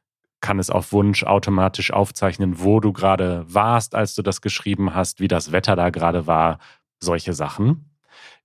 kann 0.40 0.58
es 0.58 0.70
auf 0.70 0.92
Wunsch 0.92 1.24
automatisch 1.24 1.92
aufzeichnen, 1.92 2.60
wo 2.60 2.80
du 2.80 2.92
gerade 2.92 3.44
warst, 3.48 3.94
als 3.94 4.14
du 4.14 4.22
das 4.22 4.40
geschrieben 4.40 4.94
hast, 4.94 5.20
wie 5.20 5.28
das 5.28 5.52
Wetter 5.52 5.76
da 5.76 5.90
gerade 5.90 6.26
war, 6.26 6.58
solche 7.00 7.32
Sachen. 7.32 7.90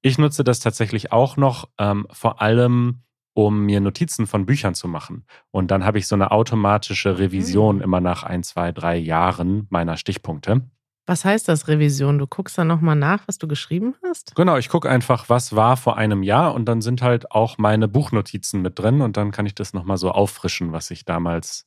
Ich 0.02 0.18
nutze 0.18 0.44
das 0.44 0.60
tatsächlich 0.60 1.12
auch 1.12 1.38
noch, 1.38 1.70
ähm, 1.78 2.08
vor 2.12 2.42
allem, 2.42 3.04
um 3.36 3.62
mir 3.62 3.80
Notizen 3.80 4.28
von 4.28 4.46
Büchern 4.46 4.76
zu 4.76 4.88
machen. 4.88 5.26
Und 5.50 5.72
dann 5.72 5.86
habe 5.86 5.98
ich 5.98 6.08
so 6.08 6.16
eine 6.16 6.32
automatische 6.32 7.18
Revision 7.18 7.78
Mhm. 7.78 7.82
immer 7.82 8.02
nach 8.02 8.24
ein, 8.24 8.44
zwei, 8.44 8.72
drei 8.72 8.96
Jahren 8.98 9.66
meiner 9.70 9.98
Stichpunkte. 9.98 10.62
Was 11.06 11.26
heißt 11.26 11.50
das, 11.50 11.68
Revision? 11.68 12.18
Du 12.18 12.28
guckst 12.28 12.58
dann 12.58 12.68
nochmal 12.68 12.96
nach, 12.96 13.28
was 13.28 13.38
du 13.38 13.48
geschrieben 13.48 13.96
hast? 14.08 14.36
Genau, 14.36 14.56
ich 14.58 14.70
gucke 14.70 14.90
einfach, 14.90 15.28
was 15.30 15.56
war 15.56 15.76
vor 15.78 15.98
einem 15.98 16.24
Jahr 16.24 16.54
und 16.54 16.66
dann 16.66 16.82
sind 16.82 17.02
halt 17.02 17.32
auch 17.32 17.58
meine 17.58 17.88
Buchnotizen 17.90 18.62
mit 18.62 18.80
drin 18.80 19.02
und 19.02 19.18
dann 19.18 19.32
kann 19.32 19.46
ich 19.46 19.56
das 19.56 19.74
nochmal 19.74 19.98
so 19.98 20.12
auffrischen, 20.12 20.72
was 20.72 20.92
ich 20.92 21.04
damals 21.04 21.66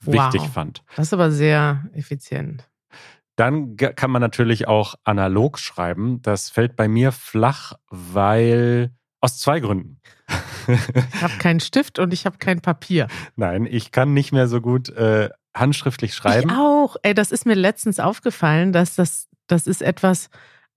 wichtig 0.00 0.42
Wow. 0.42 0.52
fand. 0.52 0.82
Das 0.96 1.08
ist 1.08 1.12
aber 1.12 1.30
sehr 1.30 1.84
effizient. 1.92 2.68
Dann 3.36 3.76
kann 3.76 4.10
man 4.10 4.20
natürlich 4.20 4.66
auch 4.66 4.96
analog 5.04 5.58
schreiben. 5.60 6.20
Das 6.22 6.50
fällt 6.50 6.74
bei 6.74 6.88
mir 6.88 7.12
flach, 7.12 7.74
weil 7.88 8.90
aus 9.20 9.38
zwei 9.38 9.60
Gründen. 9.60 10.00
Ich 10.68 11.22
habe 11.22 11.32
keinen 11.38 11.60
Stift 11.60 11.98
und 11.98 12.12
ich 12.12 12.26
habe 12.26 12.36
kein 12.36 12.60
Papier. 12.60 13.06
Nein, 13.36 13.64
ich 13.64 13.90
kann 13.90 14.12
nicht 14.12 14.32
mehr 14.32 14.48
so 14.48 14.60
gut 14.60 14.90
äh, 14.90 15.30
handschriftlich 15.56 16.14
schreiben. 16.14 16.50
Ich 16.50 16.56
auch. 16.56 16.96
Ey, 17.02 17.14
das 17.14 17.32
ist 17.32 17.46
mir 17.46 17.54
letztens 17.54 17.98
aufgefallen, 18.00 18.74
dass 18.74 18.94
das, 18.94 19.28
das 19.46 19.66
ist 19.66 19.80
etwas, 19.80 20.28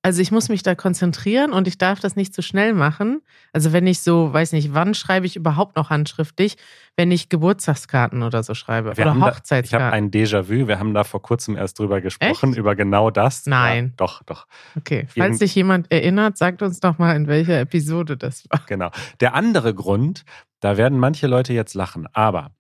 also 0.04 0.22
ich 0.22 0.32
muss 0.32 0.50
mich 0.50 0.64
da 0.64 0.74
konzentrieren 0.74 1.54
und 1.54 1.68
ich 1.68 1.78
darf 1.78 2.00
das 2.00 2.16
nicht 2.16 2.34
zu 2.34 2.42
schnell 2.42 2.74
machen. 2.74 3.22
Also 3.54 3.72
wenn 3.72 3.86
ich 3.86 4.00
so, 4.02 4.34
weiß 4.34 4.52
nicht, 4.54 4.74
wann 4.74 4.94
schreibe 4.96 5.26
ich 5.28 5.36
überhaupt 5.36 5.76
noch 5.76 5.90
handschriftlich, 5.92 6.58
wenn 6.98 7.12
ich 7.12 7.30
Geburtstagskarten 7.30 8.24
oder 8.24 8.42
so 8.42 8.54
schreibe 8.56 8.98
Wir 8.98 9.04
oder 9.04 9.12
haben 9.12 9.20
da, 9.20 9.26
ich 9.28 9.28
habe 9.28 9.36
Hochzeitskarten. 9.38 9.94
ein 9.94 10.10
Déjà-vu. 10.12 10.68
Wir 10.68 10.80
haben 10.80 10.94
da 10.94 11.04
vor 11.04 11.22
kurzem 11.22 11.56
erst 11.56 11.78
drüber 11.78 12.02
gesprochen, 12.02 12.50
Echt? 12.50 12.58
über 12.58 12.76
genau 12.76 13.12
das. 13.12 13.46
Nein. 13.46 13.86
Ja, 13.90 13.94
doch, 13.98 14.24
doch. 14.24 14.48
okay, 14.76 15.06
falls 15.08 15.16
Irgend- 15.18 15.40
sich 15.40 15.54
jemand 15.56 15.92
erinnert, 15.92 16.38
sagt 16.38 16.62
uns 16.64 16.80
doch 16.80 16.98
mal, 16.98 17.16
in 17.16 17.28
welcher 17.28 17.60
Episode 17.60 18.18
das 18.18 18.46
war. 18.50 18.62
Genau. 18.68 18.90
Der 19.20 19.36
andere 19.36 19.74
Grund, 19.76 20.24
da 20.62 20.78
werden 20.78 20.98
manche 21.00 21.28
Leute 21.28 21.54
jetzt 21.54 21.74
lachen, 21.76 22.08
aber 22.14 22.52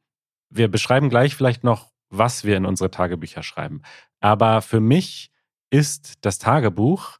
wir 0.49 0.67
beschreiben 0.67 1.09
gleich 1.09 1.35
vielleicht 1.35 1.63
noch, 1.63 1.91
was 2.09 2.43
wir 2.43 2.57
in 2.57 2.65
unsere 2.65 2.91
Tagebücher 2.91 3.41
schreiben. 3.41 3.81
Aber 4.19 4.61
für 4.61 4.79
mich 4.81 5.31
ist 5.69 6.15
das 6.21 6.37
Tagebuch 6.37 7.17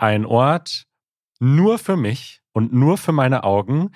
ein 0.00 0.24
Ort 0.24 0.86
nur 1.40 1.78
für 1.78 1.96
mich 1.96 2.40
und 2.52 2.72
nur 2.72 2.96
für 2.96 3.12
meine 3.12 3.44
Augen, 3.44 3.90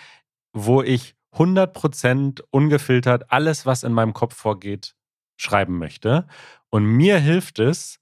wo 0.53 0.83
ich 0.83 1.15
100% 1.35 2.43
ungefiltert 2.51 3.33
alles, 3.33 3.67
was 3.67 3.83
in 3.83 3.93
meinem 3.93 4.13
Kopf 4.13 4.37
vorgeht, 4.37 4.95
schreiben 5.37 5.79
möchte. 5.79 6.27
Und 6.71 6.85
mir 6.85 7.19
hilft 7.19 7.59
es 7.59 8.01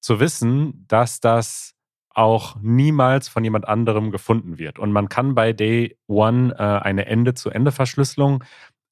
zu 0.00 0.20
wissen, 0.20 0.84
dass 0.88 1.20
das 1.20 1.74
auch 2.10 2.56
niemals 2.60 3.28
von 3.28 3.42
jemand 3.42 3.66
anderem 3.66 4.10
gefunden 4.10 4.58
wird. 4.58 4.78
Und 4.78 4.92
man 4.92 5.08
kann 5.08 5.34
bei 5.34 5.52
Day 5.52 5.96
One 6.06 6.54
äh, 6.58 6.62
eine 6.62 7.06
Ende-zu-Ende-Verschlüsselung 7.06 8.44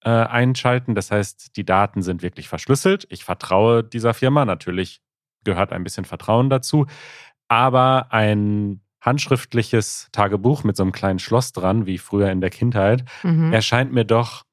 äh, 0.05 0.11
einschalten. 0.11 0.95
Das 0.95 1.11
heißt, 1.11 1.57
die 1.57 1.65
Daten 1.65 2.03
sind 2.03 2.23
wirklich 2.23 2.49
verschlüsselt. 2.49 3.07
Ich 3.11 3.25
vertraue 3.25 3.85
dieser 3.85 4.15
Firma. 4.15 4.45
Natürlich 4.45 5.03
gehört 5.45 5.73
ein 5.73 5.85
bisschen 5.85 6.05
Vertrauen 6.05 6.51
dazu. 6.51 6.87
Aber 7.53 8.07
ein 8.15 8.81
handschriftliches 9.03 10.09
Tagebuch 10.13 10.65
mit 10.65 10.75
so 10.75 10.83
einem 10.85 10.93
kleinen 10.93 11.19
Schloss 11.19 11.53
dran, 11.53 11.85
wie 11.85 11.99
früher 11.99 12.31
in 12.31 12.41
der 12.41 12.49
Kindheit, 12.49 13.05
Mhm. 13.23 13.53
erscheint 13.53 13.93
mir 13.93 14.07
doch 14.07 14.45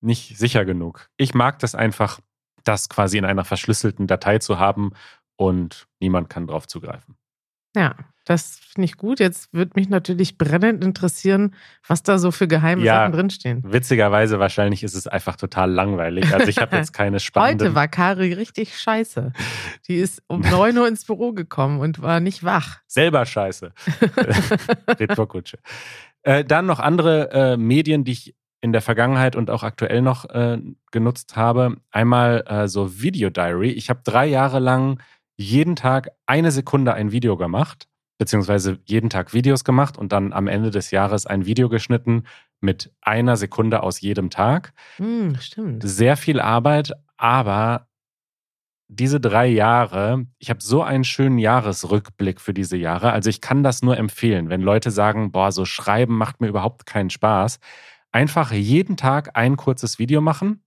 nicht 0.00 0.38
sicher 0.38 0.64
genug. 0.64 1.10
Ich 1.18 1.34
mag 1.34 1.58
das 1.58 1.74
einfach, 1.74 2.20
das 2.64 2.88
quasi 2.88 3.18
in 3.18 3.26
einer 3.26 3.44
verschlüsselten 3.44 4.06
Datei 4.06 4.38
zu 4.38 4.58
haben 4.58 4.92
und 5.36 5.86
niemand 6.00 6.30
kann 6.30 6.46
drauf 6.46 6.66
zugreifen. 6.66 7.18
Ja, 7.76 7.94
das 8.26 8.58
finde 8.58 8.84
ich 8.86 8.96
gut. 8.96 9.20
Jetzt 9.20 9.54
würde 9.54 9.70
mich 9.76 9.88
natürlich 9.88 10.36
brennend 10.36 10.84
interessieren, 10.84 11.54
was 11.86 12.02
da 12.02 12.18
so 12.18 12.32
für 12.32 12.48
geheime 12.48 12.82
Ja. 12.82 13.02
Sachen 13.02 13.12
drinstehen. 13.12 13.62
Witzigerweise, 13.64 14.38
wahrscheinlich 14.40 14.82
ist 14.82 14.94
es 14.94 15.06
einfach 15.06 15.36
total 15.36 15.70
langweilig. 15.70 16.34
Also 16.34 16.48
ich 16.48 16.58
habe 16.58 16.76
jetzt 16.76 16.92
keine 16.92 17.20
spannenden. 17.20 17.68
Heute 17.68 17.74
war 17.76 17.88
Kari 17.88 18.32
richtig 18.32 18.78
scheiße. 18.78 19.32
Die 19.88 19.96
ist 19.96 20.22
um 20.26 20.40
9 20.50 20.76
Uhr 20.76 20.88
ins 20.88 21.04
Büro 21.04 21.32
gekommen 21.32 21.78
und 21.80 22.02
war 22.02 22.20
nicht 22.20 22.42
wach. 22.44 22.80
Selber 22.86 23.24
scheiße. 23.24 23.72
Retourkutsche. 24.88 25.58
Äh, 26.22 26.44
dann 26.44 26.66
noch 26.66 26.80
andere 26.80 27.30
äh, 27.30 27.56
Medien, 27.56 28.04
die 28.04 28.12
ich 28.12 28.34
in 28.60 28.72
der 28.72 28.82
Vergangenheit 28.82 29.36
und 29.36 29.50
auch 29.50 29.62
aktuell 29.62 30.02
noch 30.02 30.28
äh, 30.30 30.58
genutzt 30.90 31.36
habe. 31.36 31.76
Einmal 31.92 32.42
äh, 32.48 32.66
so 32.66 33.00
Video 33.00 33.30
Diary. 33.30 33.70
Ich 33.70 33.88
habe 33.90 34.00
drei 34.02 34.26
Jahre 34.26 34.58
lang 34.58 35.00
jeden 35.36 35.76
Tag 35.76 36.08
eine 36.26 36.50
Sekunde 36.50 36.94
ein 36.94 37.12
Video 37.12 37.36
gemacht, 37.36 37.86
beziehungsweise 38.18 38.78
jeden 38.84 39.10
Tag 39.10 39.34
Videos 39.34 39.64
gemacht 39.64 39.98
und 39.98 40.12
dann 40.12 40.32
am 40.32 40.46
Ende 40.46 40.70
des 40.70 40.90
Jahres 40.90 41.26
ein 41.26 41.46
Video 41.46 41.68
geschnitten 41.68 42.24
mit 42.60 42.92
einer 43.02 43.36
Sekunde 43.36 43.82
aus 43.82 44.00
jedem 44.00 44.30
Tag. 44.30 44.72
Hm, 44.96 45.36
stimmt. 45.40 45.82
Sehr 45.86 46.16
viel 46.16 46.40
Arbeit, 46.40 46.92
aber 47.16 47.88
diese 48.88 49.20
drei 49.20 49.46
Jahre, 49.46 50.26
ich 50.38 50.48
habe 50.48 50.62
so 50.62 50.82
einen 50.82 51.04
schönen 51.04 51.38
Jahresrückblick 51.38 52.40
für 52.40 52.54
diese 52.54 52.76
Jahre. 52.76 53.12
Also 53.12 53.28
ich 53.28 53.40
kann 53.40 53.62
das 53.62 53.82
nur 53.82 53.96
empfehlen, 53.96 54.48
wenn 54.48 54.60
Leute 54.60 54.90
sagen, 54.90 55.32
boah, 55.32 55.50
so 55.50 55.64
schreiben 55.64 56.16
macht 56.16 56.40
mir 56.40 56.48
überhaupt 56.48 56.86
keinen 56.86 57.10
Spaß. 57.10 57.58
Einfach 58.12 58.52
jeden 58.52 58.96
Tag 58.96 59.30
ein 59.34 59.56
kurzes 59.56 59.98
Video 59.98 60.20
machen 60.20 60.62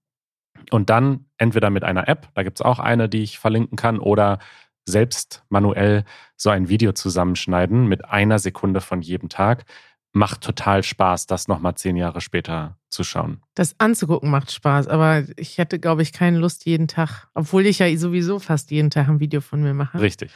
und 0.70 0.90
dann 0.90 1.26
entweder 1.38 1.70
mit 1.70 1.82
einer 1.82 2.08
App, 2.08 2.28
da 2.34 2.42
gibt 2.42 2.60
es 2.60 2.64
auch 2.64 2.78
eine, 2.78 3.08
die 3.08 3.22
ich 3.22 3.38
verlinken 3.38 3.76
kann, 3.76 3.98
oder 3.98 4.38
selbst 4.86 5.44
manuell 5.48 6.04
so 6.40 6.48
ein 6.50 6.68
Video 6.70 6.92
zusammenschneiden 6.92 7.86
mit 7.86 8.06
einer 8.06 8.38
Sekunde 8.38 8.80
von 8.80 9.02
jedem 9.02 9.28
Tag. 9.28 9.64
Macht 10.12 10.40
total 10.40 10.82
Spaß, 10.82 11.26
das 11.26 11.46
nochmal 11.48 11.74
zehn 11.76 11.96
Jahre 11.96 12.20
später 12.20 12.78
zu 12.88 13.04
schauen. 13.04 13.42
Das 13.54 13.76
anzugucken 13.78 14.30
macht 14.30 14.50
Spaß, 14.50 14.88
aber 14.88 15.24
ich 15.36 15.58
hätte, 15.58 15.78
glaube 15.78 16.02
ich, 16.02 16.12
keine 16.12 16.38
Lust 16.38 16.64
jeden 16.64 16.88
Tag, 16.88 17.28
obwohl 17.34 17.66
ich 17.66 17.78
ja 17.78 17.96
sowieso 17.96 18.38
fast 18.40 18.70
jeden 18.70 18.90
Tag 18.90 19.08
ein 19.08 19.20
Video 19.20 19.40
von 19.40 19.62
mir 19.62 19.74
mache. 19.74 20.00
Richtig. 20.00 20.32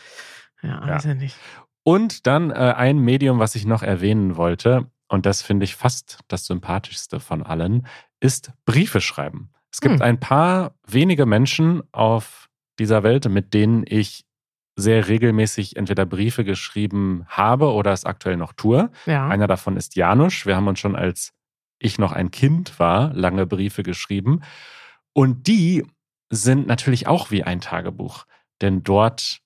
Ja, 0.62 0.87
weiß 0.87 1.05
ja 1.05 1.14
nicht. 1.14 1.37
Und 1.83 2.26
dann 2.26 2.50
äh, 2.50 2.55
ein 2.55 2.98
Medium, 2.98 3.38
was 3.38 3.55
ich 3.57 3.64
noch 3.66 3.83
erwähnen 3.83 4.37
wollte, 4.37 4.90
und 5.09 5.26
das 5.26 5.42
finde 5.42 5.64
ich 5.64 5.74
fast 5.74 6.18
das 6.29 6.46
sympathischste 6.46 7.18
von 7.18 7.42
allen, 7.42 7.87
ist 8.20 8.52
Briefe 8.66 9.00
schreiben. 9.00 9.50
Es 9.72 9.81
gibt 9.81 9.96
Hm. 9.96 10.02
ein 10.02 10.20
paar 10.20 10.74
wenige 10.87 11.26
Menschen 11.26 11.83
auf 11.92 12.48
dieser 12.79 13.02
Welt, 13.02 13.29
mit 13.29 13.55
denen 13.55 13.85
ich 13.87 14.24
sehr 14.76 15.08
regelmäßig 15.08 15.76
entweder 15.76 16.04
Briefe 16.04 16.44
geschrieben 16.44 17.24
habe 17.28 17.72
oder 17.72 17.92
es 17.92 18.04
aktuell 18.04 18.37
noch 18.37 18.52
tue. 18.52 18.90
Ja. 19.06 19.28
Einer 19.28 19.46
davon 19.46 19.76
ist 19.76 19.94
Janusz. 19.94 20.46
Wir 20.46 20.56
haben 20.56 20.68
uns 20.68 20.80
schon 20.80 20.96
als 20.96 21.32
ich 21.78 21.98
noch 21.98 22.12
ein 22.12 22.30
Kind 22.30 22.78
war, 22.78 23.12
lange 23.12 23.46
Briefe 23.46 23.82
geschrieben. 23.82 24.40
Und 25.12 25.46
die 25.46 25.84
sind 26.30 26.66
natürlich 26.66 27.06
auch 27.06 27.30
wie 27.30 27.44
ein 27.44 27.60
Tagebuch. 27.60 28.24
Denn 28.60 28.82
dort 28.82 29.40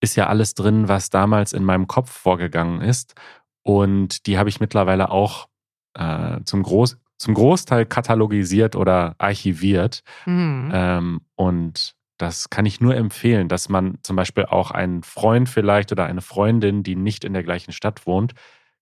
ist 0.00 0.16
ja 0.16 0.26
alles 0.26 0.54
drin, 0.54 0.88
was 0.88 1.10
damals 1.10 1.52
in 1.52 1.64
meinem 1.64 1.86
Kopf 1.86 2.10
vorgegangen 2.10 2.80
ist. 2.80 3.14
Und 3.62 4.26
die 4.26 4.38
habe 4.38 4.48
ich 4.48 4.60
mittlerweile 4.60 5.10
auch 5.10 5.48
äh, 5.94 6.40
zum, 6.44 6.62
Groß, 6.62 6.98
zum 7.18 7.34
Großteil 7.34 7.86
katalogisiert 7.86 8.76
oder 8.76 9.14
archiviert. 9.18 10.02
Mhm. 10.26 10.70
Ähm, 10.72 11.20
und 11.36 11.94
das 12.16 12.50
kann 12.50 12.66
ich 12.66 12.80
nur 12.80 12.94
empfehlen, 12.94 13.48
dass 13.48 13.68
man 13.68 13.98
zum 14.02 14.16
Beispiel 14.16 14.46
auch 14.46 14.70
einen 14.70 15.02
Freund 15.02 15.48
vielleicht 15.48 15.90
oder 15.92 16.06
eine 16.06 16.20
Freundin, 16.20 16.82
die 16.82 16.96
nicht 16.96 17.24
in 17.24 17.32
der 17.32 17.42
gleichen 17.42 17.72
Stadt 17.72 18.06
wohnt, 18.06 18.32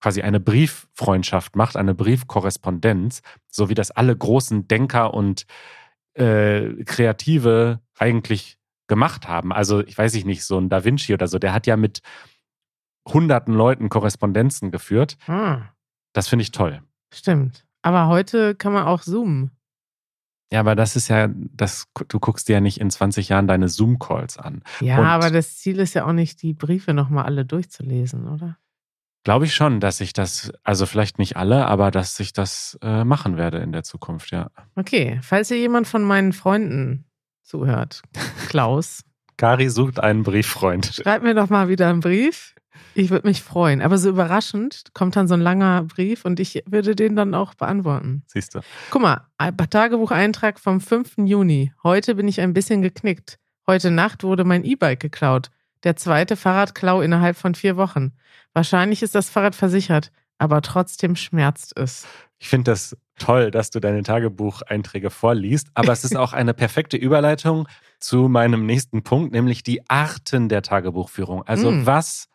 quasi 0.01 0.21
eine 0.23 0.41
Brieffreundschaft 0.41 1.57
macht, 1.57 1.77
eine 1.77 1.95
Briefkorrespondenz, 1.95 3.23
so 3.49 3.69
wie 3.69 3.75
das 3.75 3.91
alle 3.91 4.17
großen 4.17 4.69
Denker 4.69 5.15
und 5.15 5.47
äh, 6.15 6.85
Kreative 6.85 7.81
eigentlich 7.99 8.59
gemacht 8.89 9.29
haben. 9.29 9.53
Also 9.53 9.81
ich 9.81 9.97
weiß 9.97 10.15
ich 10.15 10.25
nicht, 10.25 10.45
so 10.45 10.59
ein 10.59 10.69
Da 10.69 10.85
Vinci 10.85 11.15
oder 11.15 11.27
so, 11.29 11.39
der 11.39 11.55
hat 11.55 11.67
ja 11.67 11.77
mit 11.77 12.01
hunderten 13.09 13.55
Leuten 13.55 13.89
Korrespondenzen 13.89 14.71
geführt. 14.71 15.17
Ah, 15.27 15.63
Das 16.13 16.29
finde 16.29 16.43
ich 16.43 16.51
toll. 16.53 16.83
stimmt. 17.15 17.65
Aber 17.85 18.07
heute 18.07 18.55
kann 18.55 18.73
man 18.73 18.87
auch 18.87 19.01
zoomen. 19.03 19.51
Ja, 20.53 20.61
aber 20.61 20.75
das 20.77 20.97
ist 20.97 21.09
ja, 21.09 21.29
das, 21.33 21.87
du 22.09 22.21
guckst 22.21 22.47
dir 22.47 22.53
ja 22.55 22.61
nicht 22.61 22.79
in 22.79 22.91
20 22.91 23.31
Jahren 23.31 23.47
deine 23.49 23.69
Zoom-Calls 23.71 24.37
an. 24.37 24.63
Ja, 24.81 24.99
Und- 24.99 25.07
aber 25.07 25.31
das 25.31 25.57
Ziel 25.57 25.79
ist 25.79 25.95
ja 25.95 26.05
auch 26.05 26.13
nicht, 26.13 26.43
die 26.43 26.53
Briefe 26.53 26.93
nochmal 26.93 27.25
alle 27.25 27.47
durchzulesen, 27.47 28.29
oder? 28.29 28.59
Glaube 29.25 29.47
ich 29.47 29.55
schon, 29.55 29.81
dass 29.81 30.01
ich 30.03 30.13
das, 30.13 30.53
also 30.63 30.85
vielleicht 30.85 31.19
nicht 31.19 31.37
alle, 31.39 31.67
aber 31.67 31.91
dass 31.91 32.21
ich 32.21 32.35
das 32.35 32.79
äh, 32.83 33.03
machen 33.05 33.39
werde 33.39 33.59
in 33.59 33.73
der 33.73 33.83
Zukunft, 33.83 34.31
ja. 34.31 34.51
Okay, 34.75 35.21
falls 35.23 35.51
ihr 35.51 35.57
jemand 35.59 35.87
von 35.87 36.03
meinen 36.03 36.35
Freunden 36.35 37.07
zuhört, 37.43 38.03
Klaus, 38.49 39.05
Kari 39.43 39.71
sucht 39.71 39.99
einen 39.99 40.23
Brieffreund. 40.23 41.01
schreib 41.03 41.25
mir 41.25 41.35
doch 41.35 41.51
mal 41.51 41.69
wieder 41.69 41.89
einen 41.89 41.99
Brief. 41.99 42.55
Ich 42.95 43.11
würde 43.11 43.27
mich 43.27 43.43
freuen. 43.43 43.83
Aber 43.83 43.99
so 43.99 44.09
überraschend 44.09 44.85
kommt 44.95 45.17
dann 45.17 45.27
so 45.27 45.35
ein 45.35 45.41
langer 45.41 45.83
Brief 45.83 46.25
und 46.25 46.39
ich 46.39 46.63
würde 46.65 46.95
den 46.95 47.17
dann 47.17 47.35
auch 47.35 47.55
beantworten. 47.55 48.23
Siehst 48.29 48.55
du. 48.55 48.61
Guck 48.91 49.03
mal, 49.03 49.27
ein 49.39 49.57
Tagebucheintrag 49.57 50.61
vom 50.61 50.81
5. 50.81 51.15
Juni. 51.25 51.73
Heute 51.83 52.15
bin 52.15 52.29
ich 52.29 52.41
ein 52.41 52.53
bisschen 52.53 52.83
geknickt. 52.83 53.41
Heute 53.67 53.91
Nacht 53.91 54.23
wurde 54.23 54.45
mein 54.45 54.65
E-Bike 54.65 55.01
geklaut. 55.01 55.51
Der 55.83 55.97
zweite 55.97 56.37
Fahrradklau 56.37 57.01
innerhalb 57.01 57.37
von 57.37 57.57
vier 57.57 57.77
Wochen. 57.77 58.13
Wahrscheinlich 58.53 59.03
ist 59.03 59.17
das 59.17 59.29
Fahrrad 59.29 59.57
versichert, 59.57 60.13
aber 60.43 60.61
trotzdem 60.61 61.15
schmerzt 61.15 61.77
es. 61.77 62.05
Ich 62.41 62.49
finde 62.49 62.73
das 62.73 62.97
toll, 63.19 63.53
dass 63.53 63.71
du 63.71 63.79
deine 63.79 64.03
Tagebucheinträge 64.03 65.11
vorliest, 65.11 65.69
aber 65.75 65.93
es 65.93 66.03
ist 66.03 66.17
auch 66.17 66.33
eine 66.33 66.53
perfekte 66.55 66.97
Überleitung 66.97 67.69
zu 68.01 68.29
meinem 68.29 68.67
nächsten 68.67 69.05
Punkt, 69.05 69.33
nämlich 69.33 69.63
die 69.63 69.89
Arten 69.89 70.49
der 70.49 70.63
Tagebuchführung. 70.63 71.45
Also 71.47 71.71
Mm. 71.71 71.87
was 71.87 72.29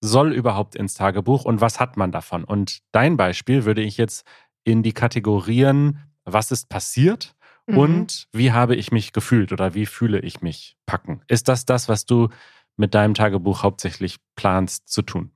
soll 0.00 0.32
überhaupt 0.32 0.76
ins 0.76 0.94
Tagebuch 0.94 1.44
und 1.44 1.60
was 1.60 1.80
hat 1.80 1.96
man 1.96 2.12
davon? 2.12 2.44
Und 2.44 2.78
dein 2.92 3.16
Beispiel 3.16 3.64
würde 3.64 3.82
ich 3.82 3.96
jetzt 3.96 4.24
in 4.62 4.84
die 4.84 4.92
Kategorien, 4.92 5.98
was 6.24 6.52
ist 6.52 6.68
passiert 6.68 7.34
Mhm. 7.66 7.78
und 7.78 8.28
wie 8.32 8.52
habe 8.52 8.76
ich 8.76 8.92
mich 8.92 9.12
gefühlt 9.12 9.50
oder 9.52 9.74
wie 9.74 9.86
fühle 9.86 10.20
ich 10.20 10.40
mich 10.40 10.76
packen. 10.86 11.22
Ist 11.26 11.48
das 11.48 11.64
das, 11.64 11.88
was 11.88 12.06
du 12.06 12.28
mit 12.76 12.94
deinem 12.94 13.14
Tagebuch 13.14 13.64
hauptsächlich 13.64 14.18
planst 14.36 14.88
zu 14.88 15.02
tun? 15.02 15.32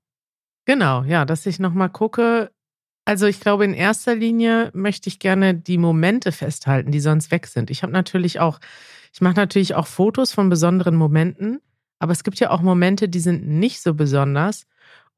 Genau, 0.66 1.02
ja, 1.02 1.24
dass 1.24 1.46
ich 1.46 1.58
nochmal 1.58 1.90
gucke. 1.90 2.50
Also 3.04 3.26
ich 3.26 3.40
glaube, 3.40 3.64
in 3.64 3.74
erster 3.74 4.14
Linie 4.14 4.70
möchte 4.74 5.08
ich 5.08 5.18
gerne 5.18 5.54
die 5.54 5.78
Momente 5.78 6.30
festhalten, 6.30 6.92
die 6.92 7.00
sonst 7.00 7.30
weg 7.32 7.46
sind. 7.48 7.70
Ich 7.70 7.82
habe 7.82 7.92
natürlich 7.92 8.38
auch, 8.40 8.60
ich 9.12 9.20
mache 9.20 9.34
natürlich 9.34 9.74
auch 9.74 9.88
Fotos 9.88 10.32
von 10.32 10.48
besonderen 10.48 10.94
Momenten, 10.96 11.60
aber 11.98 12.12
es 12.12 12.22
gibt 12.24 12.38
ja 12.40 12.50
auch 12.50 12.62
Momente, 12.62 13.08
die 13.08 13.20
sind 13.20 13.46
nicht 13.46 13.82
so 13.82 13.94
besonders. 13.94 14.66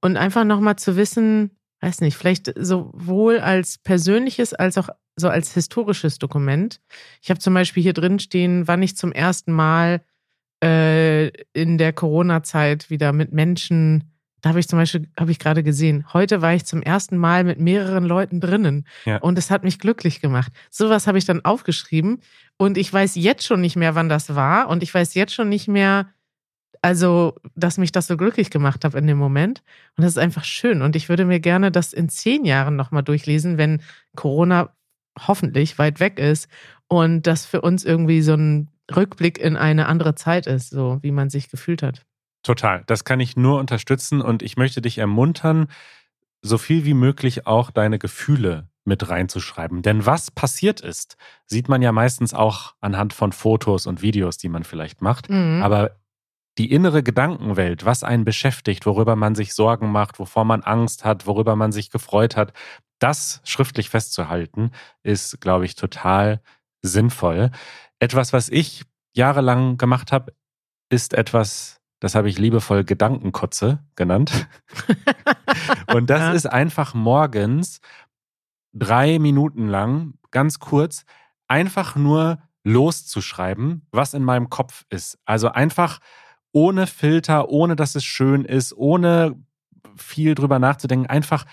Und 0.00 0.16
einfach 0.16 0.44
nochmal 0.44 0.76
zu 0.76 0.96
wissen, 0.96 1.50
weiß 1.80 2.00
nicht, 2.00 2.16
vielleicht 2.16 2.52
sowohl 2.57 3.40
als 3.40 3.78
persönliches 3.78 4.54
als 4.54 4.78
auch 4.78 4.88
so 5.16 5.28
als 5.28 5.52
historisches 5.54 6.18
Dokument. 6.18 6.80
Ich 7.22 7.30
habe 7.30 7.40
zum 7.40 7.54
Beispiel 7.54 7.83
hier 7.83 7.92
drin 7.92 8.18
stehen, 8.18 8.66
wann 8.66 8.83
ich 8.83 8.96
zum 8.96 9.12
ersten 9.12 9.52
Mal 9.52 10.02
äh, 10.62 11.28
in 11.54 11.78
der 11.78 11.92
Corona-Zeit 11.92 12.90
wieder 12.90 13.12
mit 13.12 13.33
Menschen 13.33 14.13
Da 14.44 14.50
habe 14.50 14.61
ich 14.61 14.68
zum 14.68 14.78
Beispiel, 14.78 15.09
habe 15.18 15.30
ich 15.30 15.38
gerade 15.38 15.62
gesehen, 15.62 16.04
heute 16.12 16.42
war 16.42 16.52
ich 16.52 16.66
zum 16.66 16.83
ersten 16.83 17.16
Mal 17.16 17.44
mit 17.44 17.59
mehreren 17.59 18.04
Leuten 18.04 18.40
drinnen 18.40 18.87
Ja. 19.07 19.16
und 19.16 19.38
es 19.38 19.50
hat 19.50 19.64
mich 19.64 19.78
glücklich 19.78 20.20
gemacht. 20.20 20.52
Sowas 20.68 21.07
habe 21.07 21.16
ich 21.16 21.24
dann 21.24 21.42
aufgeschrieben 21.46 22.20
und 22.59 22.76
ich 22.76 22.92
weiß 22.92 23.14
jetzt 23.14 23.46
schon 23.46 23.62
nicht 23.62 23.74
mehr, 23.76 23.94
wann 23.94 24.11
das 24.11 24.35
war 24.35 24.68
und 24.68 24.83
ich 24.83 24.92
weiß 24.92 25.14
jetzt 25.14 25.33
schon 25.33 25.48
nicht 25.48 25.66
mehr, 25.66 26.11
also, 26.83 27.37
dass 27.54 27.78
mich 27.78 27.90
das 27.90 28.07
so 28.07 28.18
glücklich 28.18 28.50
gemacht 28.50 28.85
hat 28.85 28.94
in 28.94 29.07
dem 29.07 29.16
Moment. 29.16 29.62
Und 29.96 30.02
das 30.04 30.12
ist 30.12 30.18
einfach 30.18 30.44
schön. 30.44 30.83
Und 30.83 30.94
ich 30.94 31.09
würde 31.09 31.24
mir 31.24 31.40
gerne 31.40 31.70
das 31.72 31.94
in 31.94 32.11
zehn 32.11 32.44
Jahren 32.44 32.76
nochmal 32.76 33.02
durchlesen, 33.02 33.57
wenn 33.57 33.80
Corona 34.14 34.74
hoffentlich 35.18 35.78
weit 35.78 36.00
weg 36.00 36.18
ist 36.18 36.48
und 36.87 37.26
das 37.26 37.46
für 37.46 37.62
uns 37.62 37.83
irgendwie 37.87 38.20
so 38.20 38.35
ein 38.35 38.68
Rückblick 38.94 39.38
in 39.38 39.57
eine 39.57 39.87
andere 39.87 40.14
Zeit 40.14 40.46
ist, 40.46 40.68
so 40.68 40.98
wie 41.00 41.12
man 41.12 41.30
sich 41.30 41.48
gefühlt 41.48 41.83
hat. 41.83 42.04
Total. 42.44 42.85
Das 42.87 43.04
kann 43.04 43.18
ich 43.18 43.37
nur 43.37 43.59
unterstützen 43.59 44.20
und 44.20 44.42
ich 44.42 44.57
möchte 44.57 44.80
dich 44.80 44.98
ermuntern, 44.98 45.66
so 46.42 46.59
viel 46.59 46.85
wie 46.85 46.94
möglich 46.94 47.46
auch 47.46 47.70
deine 47.70 47.98
Gefühle 47.98 48.68
mit 48.85 49.09
reinzuschreiben. 49.09 49.80
Denn 49.80 50.04
was 50.04 50.30
passiert 50.30 50.83
ist, 50.83 51.16
sieht 51.46 51.68
man 51.70 51.80
ja 51.80 51.90
meistens 51.90 52.35
auch 52.35 52.74
anhand 52.80 53.14
von 53.14 53.33
Fotos 53.33 53.87
und 53.87 54.02
Videos, 54.02 54.37
die 54.37 54.50
man 54.50 54.62
vielleicht 54.62 55.00
macht. 55.00 55.30
Mhm. 55.30 55.62
Aber 55.62 55.96
die 56.59 56.70
innere 56.70 57.02
Gedankenwelt, 57.02 57.87
was 57.87 58.04
einen 58.04 58.24
beschäftigt, 58.26 58.85
worüber 58.85 59.16
man 59.16 59.35
sich 59.35 59.54
Sorgen 59.54 59.90
macht, 59.90 60.18
wovor 60.18 60.44
man 60.44 60.62
Angst 60.62 61.04
hat, 61.04 61.26
worüber 61.26 61.57
man 61.57 61.72
sich 61.72 61.90
gefreut 61.90 62.37
hat, 62.37 62.52
das 62.98 63.40
schriftlich 63.44 63.88
festzuhalten, 63.88 64.70
ist, 65.02 65.40
glaube 65.40 65.64
ich, 65.64 65.74
total 65.74 66.42
sinnvoll. 66.83 67.50
Etwas, 67.98 68.35
was 68.35 68.50
ich 68.50 68.85
jahrelang 69.14 69.78
gemacht 69.78 70.12
habe, 70.12 70.35
ist 70.90 71.14
etwas, 71.14 71.80
das 72.04 72.14
habe 72.14 72.28
ich 72.28 72.38
liebevoll 72.38 72.84
Gedankenkotze 72.84 73.78
genannt. 73.96 74.46
Und 75.94 76.10
das 76.10 76.20
Ja. 76.20 76.32
ist 76.32 76.44
einfach 76.46 76.92
morgens 76.92 77.80
drei 78.74 79.18
Minuten 79.18 79.68
lang, 79.68 80.12
ganz 80.30 80.58
kurz, 80.58 81.06
einfach 81.48 81.96
nur 81.96 82.40
loszuschreiben, 82.62 83.86
was 83.90 84.12
in 84.12 84.22
meinem 84.22 84.50
Kopf 84.50 84.84
ist. 84.90 85.18
Also 85.24 85.48
einfach 85.48 86.00
ohne 86.52 86.86
Filter, 86.86 87.48
ohne 87.48 87.74
dass 87.74 87.94
es 87.94 88.04
schön 88.04 88.44
ist, 88.44 88.74
ohne 88.76 89.36
viel 89.96 90.34
drüber 90.34 90.58
nachzudenken, 90.58 91.06
einfach, 91.08 91.46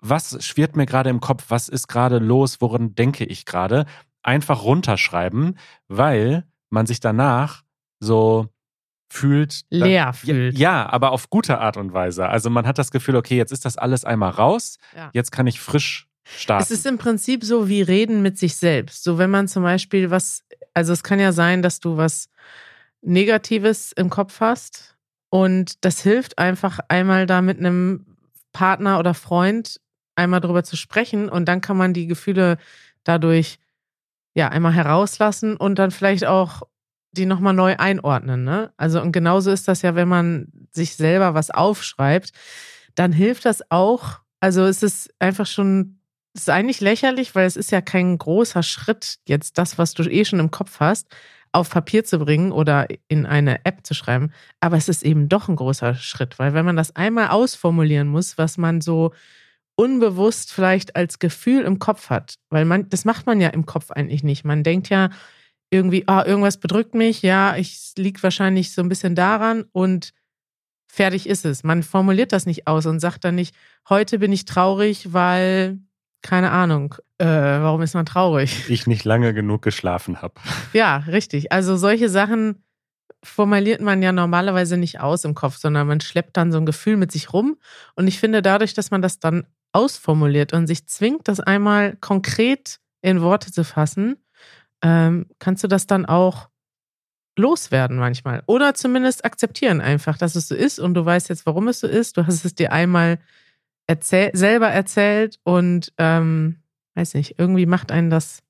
was 0.00 0.42
schwirrt 0.42 0.74
mir 0.74 0.86
gerade 0.86 1.10
im 1.10 1.20
Kopf, 1.20 1.44
was 1.48 1.68
ist 1.68 1.86
gerade 1.86 2.18
los, 2.18 2.62
woran 2.62 2.94
denke 2.94 3.26
ich 3.26 3.44
gerade, 3.44 3.84
einfach 4.22 4.62
runterschreiben, 4.62 5.58
weil 5.86 6.44
man 6.70 6.86
sich 6.86 7.00
danach 7.00 7.62
so 8.00 8.48
fühlt. 9.10 9.62
Leer 9.70 10.12
fühlt. 10.12 10.58
Ja, 10.58 10.88
aber 10.88 11.12
auf 11.12 11.30
gute 11.30 11.58
Art 11.58 11.76
und 11.76 11.92
Weise. 11.92 12.28
Also 12.28 12.50
man 12.50 12.66
hat 12.66 12.78
das 12.78 12.90
Gefühl, 12.90 13.16
okay, 13.16 13.36
jetzt 13.36 13.52
ist 13.52 13.64
das 13.64 13.76
alles 13.76 14.04
einmal 14.04 14.30
raus, 14.30 14.78
Ja. 14.96 15.10
jetzt 15.12 15.32
kann 15.32 15.46
ich 15.46 15.60
frisch 15.60 16.06
starten. 16.36 16.62
Es 16.62 16.70
ist 16.70 16.84
im 16.86 16.98
Prinzip 16.98 17.42
so 17.44 17.68
wie 17.68 17.80
Reden 17.82 18.20
mit 18.22 18.38
sich 18.38 18.56
selbst. 18.56 19.02
So, 19.04 19.16
wenn 19.18 19.30
man 19.30 19.48
zum 19.48 19.62
Beispiel 19.62 20.10
was, 20.10 20.44
also 20.74 20.92
es 20.92 21.02
kann 21.02 21.18
ja 21.20 21.32
sein, 21.32 21.62
dass 21.62 21.80
du 21.80 21.96
was 21.96 22.28
Negatives 23.02 23.92
im 23.92 24.10
Kopf 24.10 24.40
hast 24.40 24.96
und 25.30 25.84
das 25.84 26.00
hilft 26.02 26.38
einfach 26.38 26.80
einmal 26.88 27.26
da 27.26 27.40
mit 27.42 27.58
einem 27.58 28.04
Partner 28.52 28.98
oder 28.98 29.14
Freund 29.14 29.80
einmal 30.16 30.40
drüber 30.40 30.64
zu 30.64 30.76
sprechen 30.76 31.28
und 31.28 31.46
dann 31.46 31.60
kann 31.60 31.76
man 31.76 31.94
die 31.94 32.06
Gefühle 32.06 32.58
dadurch 33.04 33.58
ja 34.34 34.48
einmal 34.48 34.72
herauslassen 34.72 35.56
und 35.56 35.78
dann 35.78 35.90
vielleicht 35.90 36.26
auch 36.26 36.62
die 37.18 37.26
nochmal 37.26 37.54
neu 37.54 37.76
einordnen. 37.76 38.44
Ne? 38.44 38.72
Also 38.76 39.00
und 39.02 39.12
genauso 39.12 39.50
ist 39.50 39.68
das 39.68 39.82
ja, 39.82 39.94
wenn 39.94 40.08
man 40.08 40.48
sich 40.70 40.96
selber 40.96 41.34
was 41.34 41.50
aufschreibt, 41.50 42.32
dann 42.94 43.12
hilft 43.12 43.44
das 43.44 43.70
auch. 43.70 44.20
Also 44.40 44.64
es 44.64 44.82
ist 44.82 45.10
einfach 45.18 45.46
schon, 45.46 46.00
es 46.34 46.42
ist 46.42 46.50
eigentlich 46.50 46.80
lächerlich, 46.80 47.34
weil 47.34 47.46
es 47.46 47.56
ist 47.56 47.70
ja 47.70 47.80
kein 47.80 48.16
großer 48.16 48.62
Schritt, 48.62 49.18
jetzt 49.26 49.58
das, 49.58 49.78
was 49.78 49.94
du 49.94 50.04
eh 50.04 50.24
schon 50.24 50.40
im 50.40 50.50
Kopf 50.50 50.80
hast, 50.80 51.08
auf 51.52 51.70
Papier 51.70 52.04
zu 52.04 52.18
bringen 52.18 52.52
oder 52.52 52.86
in 53.08 53.26
eine 53.26 53.64
App 53.64 53.86
zu 53.86 53.94
schreiben. 53.94 54.32
Aber 54.60 54.76
es 54.76 54.88
ist 54.88 55.02
eben 55.02 55.28
doch 55.28 55.48
ein 55.48 55.56
großer 55.56 55.94
Schritt, 55.94 56.38
weil 56.38 56.54
wenn 56.54 56.64
man 56.64 56.76
das 56.76 56.94
einmal 56.94 57.28
ausformulieren 57.28 58.08
muss, 58.08 58.38
was 58.38 58.58
man 58.58 58.80
so 58.80 59.12
unbewusst 59.74 60.52
vielleicht 60.52 60.96
als 60.96 61.18
Gefühl 61.18 61.62
im 61.62 61.78
Kopf 61.78 62.10
hat, 62.10 62.34
weil 62.50 62.64
man, 62.64 62.88
das 62.88 63.04
macht 63.04 63.26
man 63.26 63.40
ja 63.40 63.48
im 63.48 63.64
Kopf 63.64 63.90
eigentlich 63.92 64.24
nicht. 64.24 64.44
Man 64.44 64.64
denkt 64.64 64.88
ja 64.88 65.10
irgendwie, 65.70 66.06
ah, 66.06 66.24
irgendwas 66.24 66.58
bedrückt 66.58 66.94
mich, 66.94 67.22
ja, 67.22 67.56
ich 67.56 67.92
liegt 67.96 68.22
wahrscheinlich 68.22 68.72
so 68.72 68.82
ein 68.82 68.88
bisschen 68.88 69.14
daran 69.14 69.64
und 69.72 70.12
fertig 70.86 71.28
ist 71.28 71.44
es. 71.44 71.62
Man 71.62 71.82
formuliert 71.82 72.32
das 72.32 72.46
nicht 72.46 72.66
aus 72.66 72.86
und 72.86 73.00
sagt 73.00 73.24
dann 73.24 73.34
nicht, 73.34 73.54
heute 73.88 74.18
bin 74.18 74.32
ich 74.32 74.46
traurig, 74.46 75.12
weil, 75.12 75.78
keine 76.22 76.50
Ahnung, 76.50 76.94
äh, 77.18 77.26
warum 77.26 77.82
ist 77.82 77.94
man 77.94 78.06
traurig? 78.06 78.64
ich 78.70 78.86
nicht 78.86 79.04
lange 79.04 79.34
genug 79.34 79.62
geschlafen 79.62 80.22
habe. 80.22 80.34
Ja, 80.72 80.98
richtig. 80.98 81.52
Also 81.52 81.76
solche 81.76 82.08
Sachen 82.08 82.64
formuliert 83.22 83.80
man 83.80 84.02
ja 84.02 84.12
normalerweise 84.12 84.76
nicht 84.76 85.00
aus 85.00 85.24
im 85.24 85.34
Kopf, 85.34 85.56
sondern 85.56 85.86
man 85.86 86.00
schleppt 86.00 86.36
dann 86.36 86.52
so 86.52 86.58
ein 86.58 86.66
Gefühl 86.66 86.96
mit 86.96 87.12
sich 87.12 87.32
rum. 87.32 87.58
Und 87.94 88.06
ich 88.06 88.18
finde, 88.20 88.42
dadurch, 88.42 88.74
dass 88.74 88.90
man 88.90 89.02
das 89.02 89.18
dann 89.18 89.46
ausformuliert 89.72 90.52
und 90.52 90.66
sich 90.66 90.86
zwingt, 90.86 91.28
das 91.28 91.40
einmal 91.40 91.96
konkret 91.96 92.78
in 93.02 93.20
Worte 93.20 93.52
zu 93.52 93.64
fassen, 93.64 94.16
ähm, 94.82 95.26
kannst 95.38 95.64
du 95.64 95.68
das 95.68 95.86
dann 95.86 96.06
auch 96.06 96.48
loswerden 97.36 97.96
manchmal. 97.98 98.42
Oder 98.46 98.74
zumindest 98.74 99.24
akzeptieren 99.24 99.80
einfach, 99.80 100.18
dass 100.18 100.34
es 100.34 100.48
so 100.48 100.54
ist 100.54 100.78
und 100.78 100.94
du 100.94 101.04
weißt 101.04 101.28
jetzt, 101.28 101.46
warum 101.46 101.68
es 101.68 101.80
so 101.80 101.86
ist. 101.86 102.16
Du 102.16 102.26
hast 102.26 102.44
es 102.44 102.54
dir 102.54 102.72
einmal 102.72 103.18
erzähl 103.86 104.30
selber 104.34 104.68
erzählt 104.68 105.38
und 105.44 105.92
ähm, 105.98 106.62
weiß 106.94 107.14
nicht, 107.14 107.38
irgendwie 107.38 107.66
macht 107.66 107.90
einen 107.92 108.10
das, 108.10 108.42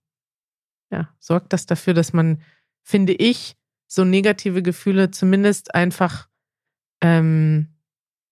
ja, 0.90 1.08
sorgt 1.18 1.52
das 1.52 1.66
dafür, 1.66 1.94
dass 1.94 2.12
man, 2.12 2.42
finde 2.82 3.12
ich, 3.12 3.56
so 3.86 4.04
negative 4.04 4.62
Gefühle 4.62 5.10
zumindest 5.10 5.74
einfach, 5.74 6.28
ähm, 7.00 7.68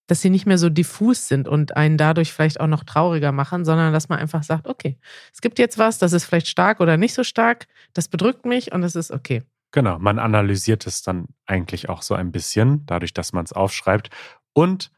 dass 0.07 0.21
sie 0.21 0.31
nicht 0.31 0.47
mehr 0.47 0.59
so 0.59 0.69
diffus 0.69 1.29
sind 1.29 1.49
und 1.49 1.77
einen 1.77 1.97
dadurch 1.97 2.33
vielleicht 2.33 2.61
auch 2.61 2.67
noch 2.67 2.85
trauriger 2.85 3.33
machen, 3.33 3.65
sondern 3.65 3.93
dass 3.93 4.09
man 4.09 4.19
einfach 4.19 4.43
sagt, 4.43 4.67
okay, 4.67 4.99
es 5.33 5.41
gibt 5.41 5.59
jetzt 5.59 5.79
was, 5.79 5.99
das 5.99 6.13
ist 6.13 6.25
vielleicht 6.25 6.49
stark 6.49 6.81
oder 6.81 6.97
nicht 6.97 7.15
so 7.15 7.25
stark, 7.25 7.67
das 7.93 8.09
bedrückt 8.09 8.45
mich 8.45 8.73
und 8.73 8.83
es 8.83 8.95
ist 8.95 9.11
okay. 9.11 9.43
Genau, 9.73 9.99
man 9.99 10.19
analysiert 10.19 10.87
es 10.87 11.03
dann 11.03 11.27
eigentlich 11.45 11.89
auch 11.89 12.03
so 12.03 12.15
ein 12.15 12.33
bisschen, 12.33 12.87
dadurch, 12.87 13.13
dass 13.13 13.33
man 13.33 13.45
es 13.45 13.53
aufschreibt. 13.53 14.11
Und 14.53 14.91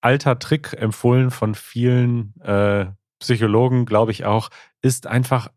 alter 0.00 0.38
Trick, 0.38 0.72
empfohlen 0.74 1.30
von 1.30 1.54
vielen 1.54 2.34
äh, 2.40 2.86
Psychologen, 3.20 3.86
glaube 3.86 4.12
ich 4.12 4.24
auch, 4.24 4.50
ist 4.82 5.06
einfach 5.06 5.48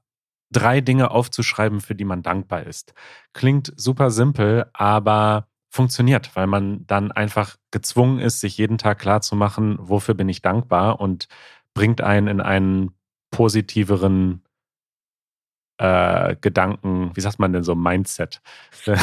drei 0.51 0.81
Dinge 0.81 1.11
aufzuschreiben, 1.11 1.81
für 1.81 1.95
die 1.95 2.05
man 2.05 2.21
dankbar 2.21 2.63
ist. 2.63 2.93
Klingt 3.33 3.73
super 3.75 4.11
simpel, 4.11 4.69
aber 4.73 5.47
funktioniert, 5.73 6.35
weil 6.35 6.45
man 6.45 6.85
dann 6.85 7.11
einfach 7.11 7.55
gezwungen 7.71 8.19
ist, 8.19 8.41
sich 8.41 8.57
jeden 8.59 8.77
Tag 8.77 8.99
klarzumachen, 8.99 9.77
wofür 9.79 10.13
bin 10.13 10.29
ich 10.29 10.43
dankbar 10.43 11.01
und 11.01 11.27
bringt 11.73 11.99
einen 11.99 12.27
in 12.27 12.41
einen 12.41 12.91
positiveren 13.31 14.43
äh, 15.79 16.35
Gedanken, 16.39 17.15
wie 17.15 17.21
sagt 17.21 17.39
man 17.39 17.53
denn 17.53 17.63
so, 17.63 17.73
Mindset? 17.73 18.39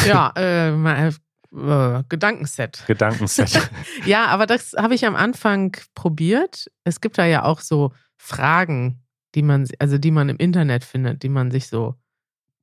Ja, 0.06 0.32
äh, 0.36 0.70
mal, 0.70 1.08
äh, 1.52 2.04
Gedankenset. 2.08 2.84
Gedankenset. 2.86 3.68
Ja, 4.04 4.26
aber 4.26 4.46
das 4.46 4.74
habe 4.78 4.94
ich 4.94 5.04
am 5.04 5.16
Anfang 5.16 5.76
probiert. 5.96 6.70
Es 6.84 7.00
gibt 7.00 7.18
da 7.18 7.26
ja 7.26 7.42
auch 7.42 7.60
so 7.60 7.92
Fragen, 8.16 9.02
die 9.34 9.42
man, 9.42 9.66
also 9.80 9.98
die 9.98 10.12
man 10.12 10.28
im 10.28 10.36
Internet 10.36 10.84
findet, 10.84 11.24
die 11.24 11.28
man 11.30 11.50
sich 11.50 11.66
so. 11.66 11.96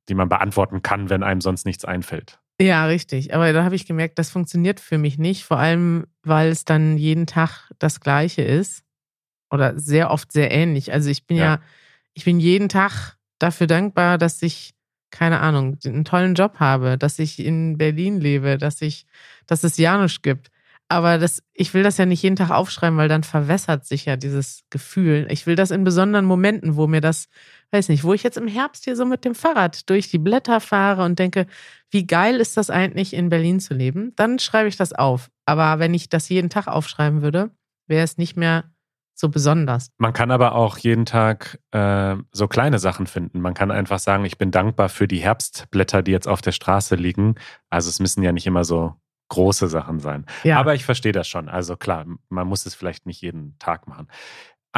die 0.08 0.14
man 0.14 0.30
beantworten 0.30 0.80
kann, 0.80 1.10
wenn 1.10 1.22
einem 1.22 1.42
sonst 1.42 1.66
nichts 1.66 1.84
einfällt. 1.84 2.40
Ja, 2.60 2.86
richtig. 2.86 3.34
Aber 3.34 3.52
da 3.52 3.64
habe 3.64 3.76
ich 3.76 3.86
gemerkt, 3.86 4.18
das 4.18 4.30
funktioniert 4.30 4.80
für 4.80 4.98
mich 4.98 5.16
nicht. 5.18 5.44
Vor 5.44 5.58
allem, 5.58 6.06
weil 6.22 6.48
es 6.48 6.64
dann 6.64 6.98
jeden 6.98 7.26
Tag 7.26 7.70
das 7.78 8.00
Gleiche 8.00 8.42
ist. 8.42 8.82
Oder 9.50 9.78
sehr 9.78 10.10
oft 10.10 10.32
sehr 10.32 10.50
ähnlich. 10.50 10.92
Also 10.92 11.08
ich 11.10 11.26
bin 11.26 11.36
ja, 11.36 11.44
Ja. 11.44 11.60
ich 12.14 12.24
bin 12.24 12.40
jeden 12.40 12.68
Tag 12.68 13.16
dafür 13.38 13.66
dankbar, 13.66 14.18
dass 14.18 14.42
ich, 14.42 14.74
keine 15.10 15.40
Ahnung, 15.40 15.78
einen 15.86 16.04
tollen 16.04 16.34
Job 16.34 16.56
habe, 16.58 16.98
dass 16.98 17.18
ich 17.18 17.38
in 17.38 17.78
Berlin 17.78 18.20
lebe, 18.20 18.58
dass 18.58 18.82
ich, 18.82 19.06
dass 19.46 19.64
es 19.64 19.76
Janusz 19.78 20.20
gibt. 20.22 20.48
Aber 20.88 21.18
das, 21.18 21.42
ich 21.54 21.74
will 21.74 21.82
das 21.82 21.98
ja 21.98 22.06
nicht 22.06 22.22
jeden 22.22 22.36
Tag 22.36 22.50
aufschreiben, 22.50 22.98
weil 22.98 23.08
dann 23.08 23.22
verwässert 23.22 23.86
sich 23.86 24.06
ja 24.06 24.16
dieses 24.16 24.64
Gefühl. 24.70 25.26
Ich 25.30 25.46
will 25.46 25.54
das 25.54 25.70
in 25.70 25.84
besonderen 25.84 26.24
Momenten, 26.24 26.76
wo 26.76 26.86
mir 26.86 27.00
das, 27.02 27.28
weiß 27.72 27.88
nicht, 27.88 28.04
wo 28.04 28.14
ich 28.14 28.22
jetzt 28.22 28.38
im 28.38 28.48
Herbst 28.48 28.84
hier 28.84 28.96
so 28.96 29.04
mit 29.04 29.24
dem 29.24 29.34
Fahrrad 29.34 29.88
durch 29.90 30.10
die 30.10 30.18
Blätter 30.18 30.60
fahre 30.60 31.04
und 31.04 31.18
denke, 31.18 31.46
wie 31.90 32.06
geil 32.06 32.36
ist 32.36 32.56
das 32.56 32.70
eigentlich, 32.70 33.14
in 33.14 33.28
Berlin 33.28 33.60
zu 33.60 33.74
leben, 33.74 34.12
dann 34.16 34.38
schreibe 34.38 34.68
ich 34.68 34.76
das 34.76 34.92
auf. 34.92 35.30
Aber 35.44 35.78
wenn 35.78 35.94
ich 35.94 36.08
das 36.08 36.28
jeden 36.28 36.50
Tag 36.50 36.66
aufschreiben 36.66 37.22
würde, 37.22 37.50
wäre 37.86 38.04
es 38.04 38.18
nicht 38.18 38.36
mehr 38.36 38.64
so 39.14 39.28
besonders. 39.28 39.90
Man 39.98 40.12
kann 40.12 40.30
aber 40.30 40.54
auch 40.54 40.78
jeden 40.78 41.04
Tag 41.04 41.58
äh, 41.72 42.16
so 42.30 42.46
kleine 42.46 42.78
Sachen 42.78 43.06
finden. 43.06 43.40
Man 43.40 43.54
kann 43.54 43.70
einfach 43.70 43.98
sagen, 43.98 44.24
ich 44.24 44.38
bin 44.38 44.50
dankbar 44.50 44.88
für 44.88 45.08
die 45.08 45.18
Herbstblätter, 45.18 46.02
die 46.02 46.12
jetzt 46.12 46.28
auf 46.28 46.40
der 46.40 46.52
Straße 46.52 46.94
liegen. 46.94 47.34
Also 47.68 47.88
es 47.88 47.98
müssen 47.98 48.22
ja 48.22 48.32
nicht 48.32 48.46
immer 48.46 48.64
so 48.64 48.94
große 49.28 49.68
Sachen 49.68 49.98
sein. 49.98 50.24
Ja. 50.44 50.58
Aber 50.58 50.74
ich 50.74 50.84
verstehe 50.84 51.12
das 51.12 51.28
schon. 51.28 51.48
Also 51.48 51.76
klar, 51.76 52.06
man 52.28 52.46
muss 52.46 52.64
es 52.64 52.74
vielleicht 52.74 53.06
nicht 53.06 53.20
jeden 53.20 53.58
Tag 53.58 53.88
machen. 53.88 54.08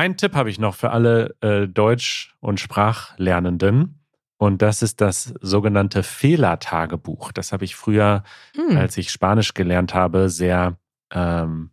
Einen 0.00 0.16
Tipp 0.16 0.34
habe 0.34 0.48
ich 0.48 0.58
noch 0.58 0.76
für 0.76 0.92
alle 0.92 1.36
äh, 1.42 1.68
Deutsch- 1.68 2.34
und 2.40 2.58
Sprachlernenden. 2.58 4.02
Und 4.38 4.62
das 4.62 4.80
ist 4.80 5.02
das 5.02 5.34
sogenannte 5.42 6.02
Fehlertagebuch. 6.02 7.32
Das 7.32 7.52
habe 7.52 7.66
ich 7.66 7.76
früher, 7.76 8.22
Hm. 8.56 8.78
als 8.78 8.96
ich 8.96 9.10
Spanisch 9.10 9.52
gelernt 9.52 9.92
habe, 9.92 10.30
sehr 10.30 10.78
ähm, 11.12 11.72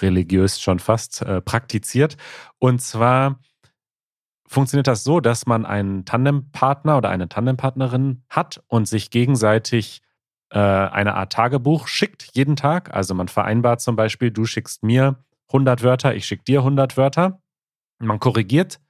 religiös 0.00 0.58
schon 0.58 0.78
fast 0.78 1.20
äh, 1.20 1.42
praktiziert. 1.42 2.16
Und 2.58 2.80
zwar 2.80 3.38
funktioniert 4.48 4.86
das 4.86 5.04
so, 5.04 5.20
dass 5.20 5.44
man 5.44 5.66
einen 5.66 6.06
Tandempartner 6.06 6.96
oder 6.96 7.10
eine 7.10 7.28
Tandempartnerin 7.28 8.22
hat 8.30 8.62
und 8.68 8.88
sich 8.88 9.10
gegenseitig 9.10 10.00
äh, 10.48 10.58
eine 10.58 11.14
Art 11.14 11.34
Tagebuch 11.34 11.88
schickt 11.88 12.30
jeden 12.32 12.56
Tag. 12.56 12.94
Also 12.94 13.12
man 13.14 13.28
vereinbart 13.28 13.82
zum 13.82 13.96
Beispiel, 13.96 14.30
du 14.30 14.46
schickst 14.46 14.82
mir 14.82 15.22
100 15.48 15.82
Wörter, 15.82 16.14
ich 16.14 16.24
schicke 16.24 16.44
dir 16.44 16.60
100 16.60 16.96
Wörter. 16.96 17.42
Man 18.00 18.18
korrigiert 18.18 18.80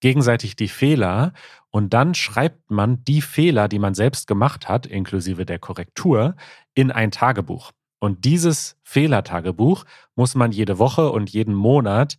gegenseitig 0.00 0.56
die 0.56 0.68
Fehler 0.68 1.32
und 1.70 1.92
dann 1.92 2.14
schreibt 2.14 2.70
man 2.70 3.04
die 3.04 3.22
Fehler, 3.22 3.68
die 3.68 3.78
man 3.78 3.94
selbst 3.94 4.26
gemacht 4.26 4.68
hat, 4.68 4.86
inklusive 4.86 5.44
der 5.44 5.58
Korrektur, 5.58 6.36
in 6.74 6.90
ein 6.90 7.10
Tagebuch. 7.10 7.72
Und 8.00 8.24
dieses 8.24 8.76
Fehlertagebuch 8.82 9.84
muss 10.16 10.34
man 10.34 10.52
jede 10.52 10.78
Woche 10.78 11.10
und 11.10 11.30
jeden 11.30 11.54
Monat 11.54 12.18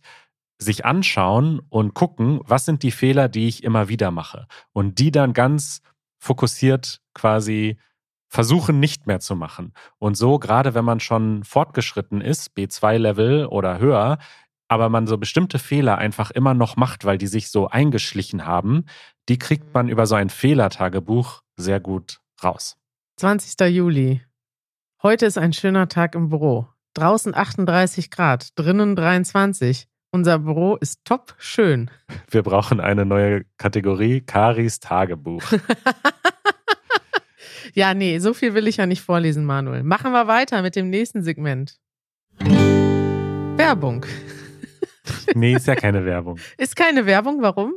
sich 0.58 0.84
anschauen 0.84 1.60
und 1.68 1.92
gucken, 1.94 2.40
was 2.44 2.64
sind 2.64 2.84
die 2.84 2.92
Fehler, 2.92 3.28
die 3.28 3.48
ich 3.48 3.64
immer 3.64 3.88
wieder 3.88 4.12
mache. 4.12 4.46
Und 4.72 5.00
die 5.00 5.10
dann 5.10 5.32
ganz 5.32 5.82
fokussiert 6.18 7.00
quasi 7.14 7.78
versuchen 8.28 8.80
nicht 8.80 9.06
mehr 9.06 9.20
zu 9.20 9.36
machen. 9.36 9.74
Und 9.98 10.16
so, 10.16 10.38
gerade 10.38 10.72
wenn 10.74 10.86
man 10.86 11.00
schon 11.00 11.44
fortgeschritten 11.44 12.22
ist, 12.22 12.56
B2-Level 12.56 13.44
oder 13.44 13.78
höher, 13.78 14.18
aber 14.72 14.88
man 14.88 15.06
so 15.06 15.18
bestimmte 15.18 15.58
Fehler 15.58 15.98
einfach 15.98 16.30
immer 16.30 16.54
noch 16.54 16.76
macht, 16.76 17.04
weil 17.04 17.18
die 17.18 17.26
sich 17.26 17.50
so 17.50 17.68
eingeschlichen 17.68 18.46
haben, 18.46 18.86
die 19.28 19.38
kriegt 19.38 19.74
man 19.74 19.90
über 19.90 20.06
so 20.06 20.14
ein 20.14 20.30
Fehlertagebuch 20.30 21.42
sehr 21.56 21.78
gut 21.78 22.20
raus. 22.42 22.78
20. 23.18 23.68
Juli. 23.68 24.22
Heute 25.02 25.26
ist 25.26 25.36
ein 25.36 25.52
schöner 25.52 25.88
Tag 25.88 26.14
im 26.14 26.30
Büro. 26.30 26.68
Draußen 26.94 27.34
38 27.34 28.10
Grad, 28.10 28.48
drinnen 28.58 28.96
23. 28.96 29.88
Unser 30.10 30.38
Büro 30.38 30.76
ist 30.76 31.04
top 31.04 31.34
schön. 31.36 31.90
Wir 32.30 32.42
brauchen 32.42 32.80
eine 32.80 33.04
neue 33.04 33.44
Kategorie, 33.58 34.22
Karis 34.22 34.80
Tagebuch. 34.80 35.42
Ja, 37.74 37.94
nee, 37.94 38.18
so 38.18 38.34
viel 38.34 38.52
will 38.52 38.66
ich 38.66 38.76
ja 38.76 38.84
nicht 38.84 39.00
vorlesen, 39.00 39.46
Manuel. 39.46 39.82
Machen 39.82 40.12
wir 40.12 40.26
weiter 40.26 40.60
mit 40.60 40.76
dem 40.76 40.90
nächsten 40.90 41.22
Segment. 41.22 41.78
Werbung. 43.56 44.04
Nee, 45.34 45.54
ist 45.54 45.66
ja 45.66 45.74
keine 45.74 46.04
Werbung. 46.04 46.38
Ist 46.58 46.76
keine 46.76 47.06
Werbung, 47.06 47.42
warum? 47.42 47.74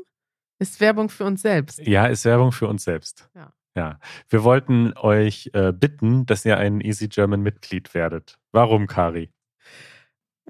Ist 0.59 0.79
Werbung 0.79 1.09
für 1.09 1.25
uns 1.25 1.41
selbst. 1.41 1.79
Ja, 1.79 2.05
ist 2.05 2.25
Werbung 2.25 2.51
für 2.51 2.67
uns 2.67 2.83
selbst. 2.83 3.29
Ja. 3.35 3.51
Ja. 3.75 3.99
Wir 4.29 4.43
wollten 4.43 4.93
euch 4.97 5.49
äh, 5.53 5.73
bitten, 5.73 6.25
dass 6.25 6.45
ihr 6.45 6.57
ein 6.57 6.79
Easy 6.79 7.09
German 7.09 7.41
Mitglied 7.41 7.93
werdet. 7.93 8.37
Warum, 8.51 8.87
Kari? 8.87 9.31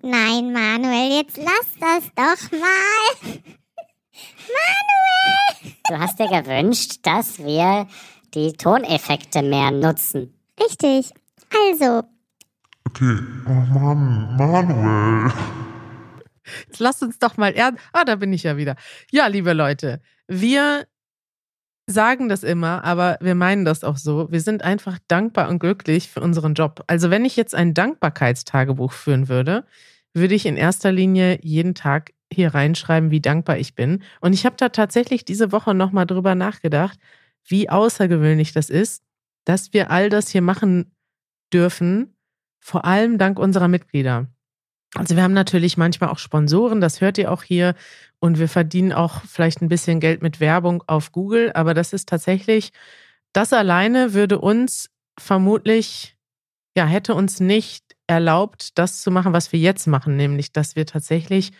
Nein, 0.03 0.53
Manuel, 0.53 1.21
jetzt 1.23 1.37
lass 1.37 1.73
das 1.79 2.11
doch 2.15 2.51
mal. 2.51 3.41
Du 5.89 5.99
hast 5.99 6.19
dir 6.19 6.27
gewünscht, 6.27 6.99
dass 7.03 7.39
wir 7.39 7.87
die 8.33 8.53
Toneffekte 8.53 9.41
mehr 9.41 9.71
nutzen. 9.71 10.33
Richtig. 10.59 11.11
Also, 11.51 12.03
Okay, 12.87 13.17
oh 13.47 13.49
Mann, 13.49 14.37
Manuel. 14.37 15.31
Jetzt 16.67 16.79
lasst 16.79 17.03
uns 17.03 17.19
doch 17.19 17.37
mal 17.37 17.53
ernst. 17.53 17.81
Ah, 17.93 18.03
da 18.03 18.15
bin 18.15 18.33
ich 18.33 18.43
ja 18.43 18.57
wieder. 18.57 18.75
Ja, 19.11 19.27
liebe 19.27 19.53
Leute, 19.53 20.01
wir 20.27 20.85
sagen 21.87 22.29
das 22.29 22.43
immer, 22.43 22.83
aber 22.83 23.17
wir 23.21 23.35
meinen 23.35 23.65
das 23.65 23.83
auch 23.83 23.97
so. 23.97 24.31
Wir 24.31 24.41
sind 24.41 24.63
einfach 24.63 24.97
dankbar 25.07 25.49
und 25.49 25.59
glücklich 25.59 26.09
für 26.09 26.21
unseren 26.21 26.53
Job. 26.53 26.83
Also, 26.87 27.09
wenn 27.09 27.25
ich 27.25 27.35
jetzt 27.35 27.55
ein 27.55 27.73
Dankbarkeitstagebuch 27.73 28.91
führen 28.91 29.29
würde, 29.29 29.65
würde 30.13 30.33
ich 30.33 30.45
in 30.45 30.57
erster 30.57 30.91
Linie 30.91 31.39
jeden 31.41 31.75
Tag 31.75 32.13
hier 32.31 32.53
reinschreiben, 32.53 33.11
wie 33.11 33.21
dankbar 33.21 33.57
ich 33.57 33.75
bin. 33.75 34.03
Und 34.21 34.33
ich 34.33 34.45
habe 34.45 34.55
da 34.57 34.69
tatsächlich 34.69 35.25
diese 35.25 35.51
Woche 35.51 35.73
nochmal 35.73 36.05
drüber 36.05 36.35
nachgedacht, 36.35 36.97
wie 37.47 37.69
außergewöhnlich 37.69 38.51
das 38.51 38.69
ist, 38.69 39.03
dass 39.45 39.73
wir 39.73 39.91
all 39.91 40.09
das 40.09 40.29
hier 40.29 40.41
machen 40.41 40.91
dürfen, 41.53 42.15
vor 42.59 42.85
allem 42.85 43.19
dank 43.19 43.37
unserer 43.37 43.67
Mitglieder. 43.67 44.27
Also 44.97 45.15
wir 45.15 45.23
haben 45.23 45.33
natürlich 45.33 45.77
manchmal 45.77 46.09
auch 46.09 46.19
Sponsoren, 46.19 46.79
das 46.79 47.01
hört 47.01 47.17
ihr 47.17 47.31
auch 47.31 47.43
hier. 47.43 47.75
Und 48.19 48.39
wir 48.39 48.47
verdienen 48.47 48.93
auch 48.93 49.21
vielleicht 49.25 49.61
ein 49.61 49.67
bisschen 49.67 49.99
Geld 49.99 50.21
mit 50.21 50.39
Werbung 50.39 50.83
auf 50.87 51.11
Google. 51.11 51.51
Aber 51.53 51.73
das 51.73 51.93
ist 51.93 52.07
tatsächlich, 52.09 52.71
das 53.33 53.51
alleine 53.53 54.13
würde 54.13 54.39
uns 54.39 54.89
vermutlich, 55.19 56.17
ja, 56.77 56.85
hätte 56.85 57.13
uns 57.13 57.39
nicht 57.39 57.83
erlaubt, 58.07 58.77
das 58.77 59.01
zu 59.01 59.11
machen, 59.11 59.33
was 59.33 59.51
wir 59.51 59.59
jetzt 59.59 59.85
machen. 59.87 60.15
Nämlich, 60.15 60.53
dass 60.53 60.75
wir 60.75 60.85
tatsächlich 60.85 61.51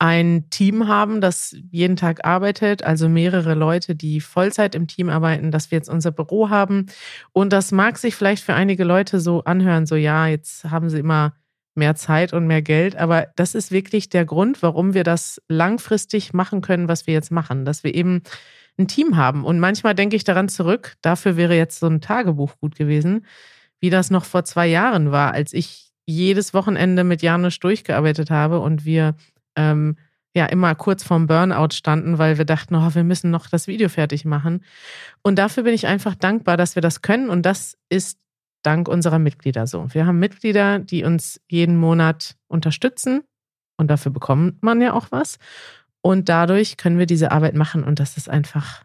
ein 0.00 0.48
Team 0.50 0.88
haben, 0.88 1.20
das 1.20 1.54
jeden 1.70 1.96
Tag 1.96 2.24
arbeitet, 2.24 2.82
also 2.82 3.08
mehrere 3.08 3.54
Leute, 3.54 3.94
die 3.94 4.20
Vollzeit 4.20 4.74
im 4.74 4.86
Team 4.86 5.10
arbeiten, 5.10 5.50
dass 5.50 5.70
wir 5.70 5.76
jetzt 5.76 5.90
unser 5.90 6.10
Büro 6.10 6.48
haben. 6.48 6.86
Und 7.32 7.52
das 7.52 7.70
mag 7.70 7.98
sich 7.98 8.16
vielleicht 8.16 8.42
für 8.42 8.54
einige 8.54 8.84
Leute 8.84 9.20
so 9.20 9.44
anhören, 9.44 9.86
so 9.86 9.96
ja, 9.96 10.26
jetzt 10.26 10.64
haben 10.64 10.88
sie 10.88 10.98
immer 10.98 11.34
mehr 11.80 11.96
Zeit 11.96 12.32
und 12.32 12.46
mehr 12.46 12.62
Geld. 12.62 12.94
Aber 12.94 13.26
das 13.34 13.56
ist 13.56 13.72
wirklich 13.72 14.08
der 14.08 14.24
Grund, 14.24 14.62
warum 14.62 14.94
wir 14.94 15.02
das 15.02 15.42
langfristig 15.48 16.32
machen 16.32 16.60
können, 16.60 16.86
was 16.86 17.08
wir 17.08 17.14
jetzt 17.14 17.32
machen. 17.32 17.64
Dass 17.64 17.82
wir 17.82 17.94
eben 17.94 18.22
ein 18.78 18.88
Team 18.88 19.16
haben. 19.16 19.44
Und 19.44 19.58
manchmal 19.58 19.94
denke 19.94 20.16
ich 20.16 20.24
daran 20.24 20.48
zurück, 20.48 20.96
dafür 21.02 21.36
wäre 21.36 21.56
jetzt 21.56 21.80
so 21.80 21.86
ein 21.86 22.00
Tagebuch 22.00 22.58
gut 22.60 22.76
gewesen, 22.76 23.26
wie 23.80 23.90
das 23.90 24.10
noch 24.10 24.24
vor 24.24 24.44
zwei 24.44 24.66
Jahren 24.66 25.10
war, 25.10 25.32
als 25.32 25.52
ich 25.52 25.90
jedes 26.06 26.54
Wochenende 26.54 27.04
mit 27.04 27.22
Janusz 27.22 27.58
durchgearbeitet 27.58 28.30
habe 28.30 28.60
und 28.60 28.84
wir 28.84 29.14
ähm, 29.56 29.96
ja 30.34 30.46
immer 30.46 30.74
kurz 30.74 31.02
vorm 31.02 31.26
Burnout 31.26 31.72
standen, 31.72 32.18
weil 32.18 32.38
wir 32.38 32.44
dachten, 32.44 32.74
oh, 32.74 32.94
wir 32.94 33.04
müssen 33.04 33.30
noch 33.30 33.48
das 33.48 33.66
Video 33.66 33.88
fertig 33.88 34.24
machen. 34.24 34.64
Und 35.22 35.38
dafür 35.38 35.64
bin 35.64 35.74
ich 35.74 35.86
einfach 35.86 36.14
dankbar, 36.14 36.56
dass 36.56 36.74
wir 36.74 36.82
das 36.82 37.02
können. 37.02 37.30
Und 37.30 37.42
das 37.42 37.76
ist 37.88 38.18
dank 38.62 38.88
unserer 38.88 39.18
Mitglieder 39.18 39.66
so. 39.66 39.92
Wir 39.92 40.06
haben 40.06 40.18
Mitglieder, 40.18 40.78
die 40.78 41.04
uns 41.04 41.40
jeden 41.48 41.76
Monat 41.76 42.36
unterstützen 42.48 43.22
und 43.76 43.88
dafür 43.88 44.12
bekommt 44.12 44.62
man 44.62 44.80
ja 44.80 44.92
auch 44.92 45.08
was. 45.10 45.38
Und 46.02 46.28
dadurch 46.28 46.76
können 46.76 46.98
wir 46.98 47.06
diese 47.06 47.30
Arbeit 47.30 47.54
machen 47.54 47.84
und 47.84 48.00
das 48.00 48.16
ist 48.16 48.28
einfach 48.28 48.84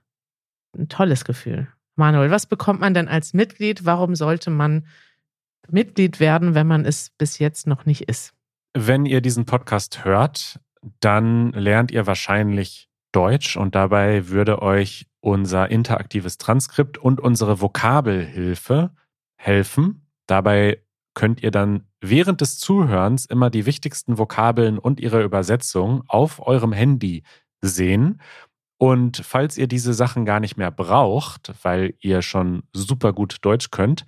ein 0.78 0.90
tolles 0.90 1.26
Gefühl. 1.26 1.68
Manuel, 1.96 2.30
was 2.30 2.46
bekommt 2.46 2.82
man 2.82 2.94
denn 2.94 3.08
als 3.08 3.34
Mitglied? 3.34 3.86
Warum 3.86 4.16
sollte 4.16 4.50
man 4.50 4.86
Mitglied 5.70 6.20
werden, 6.20 6.54
wenn 6.56 6.68
man 6.68 6.86
es 6.86 7.12
bis 7.18 7.40
jetzt 7.40 7.68
noch 7.68 7.86
nicht 7.86 8.02
ist? 8.04 8.34
Wenn 8.74 9.06
ihr 9.06 9.22
diesen 9.22 9.46
Podcast 9.46 10.04
hört, 10.04 10.60
dann 11.00 11.52
lernt 11.52 11.92
ihr 11.92 12.06
wahrscheinlich 12.06 12.90
Deutsch 13.14 13.56
und 13.56 13.76
dabei 13.76 14.28
würde 14.28 14.62
euch 14.62 15.08
unser 15.22 15.72
interaktives 15.72 16.38
Transkript 16.38 16.98
und 16.98 17.22
unsere 17.22 17.62
Vokabelhilfe 17.62 18.92
helfen. 19.46 20.08
Dabei 20.28 20.82
könnt 21.14 21.42
ihr 21.42 21.52
dann 21.52 21.88
während 22.02 22.42
des 22.42 22.58
Zuhörens 22.60 23.26
immer 23.26 23.50
die 23.50 23.66
wichtigsten 23.66 24.18
Vokabeln 24.18 24.78
und 24.78 25.00
ihre 25.00 25.24
Übersetzung 25.24 26.04
auf 26.08 26.46
eurem 26.46 26.74
Handy 26.74 27.24
sehen. 27.62 28.22
Und 28.78 29.18
falls 29.18 29.58
ihr 29.58 29.68
diese 29.68 29.94
Sachen 29.94 30.26
gar 30.26 30.40
nicht 30.40 30.58
mehr 30.58 30.72
braucht, 30.72 31.54
weil 31.64 31.94
ihr 32.00 32.22
schon 32.22 32.64
super 32.74 33.14
gut 33.14 33.38
Deutsch 33.42 33.72
könnt, 33.72 34.06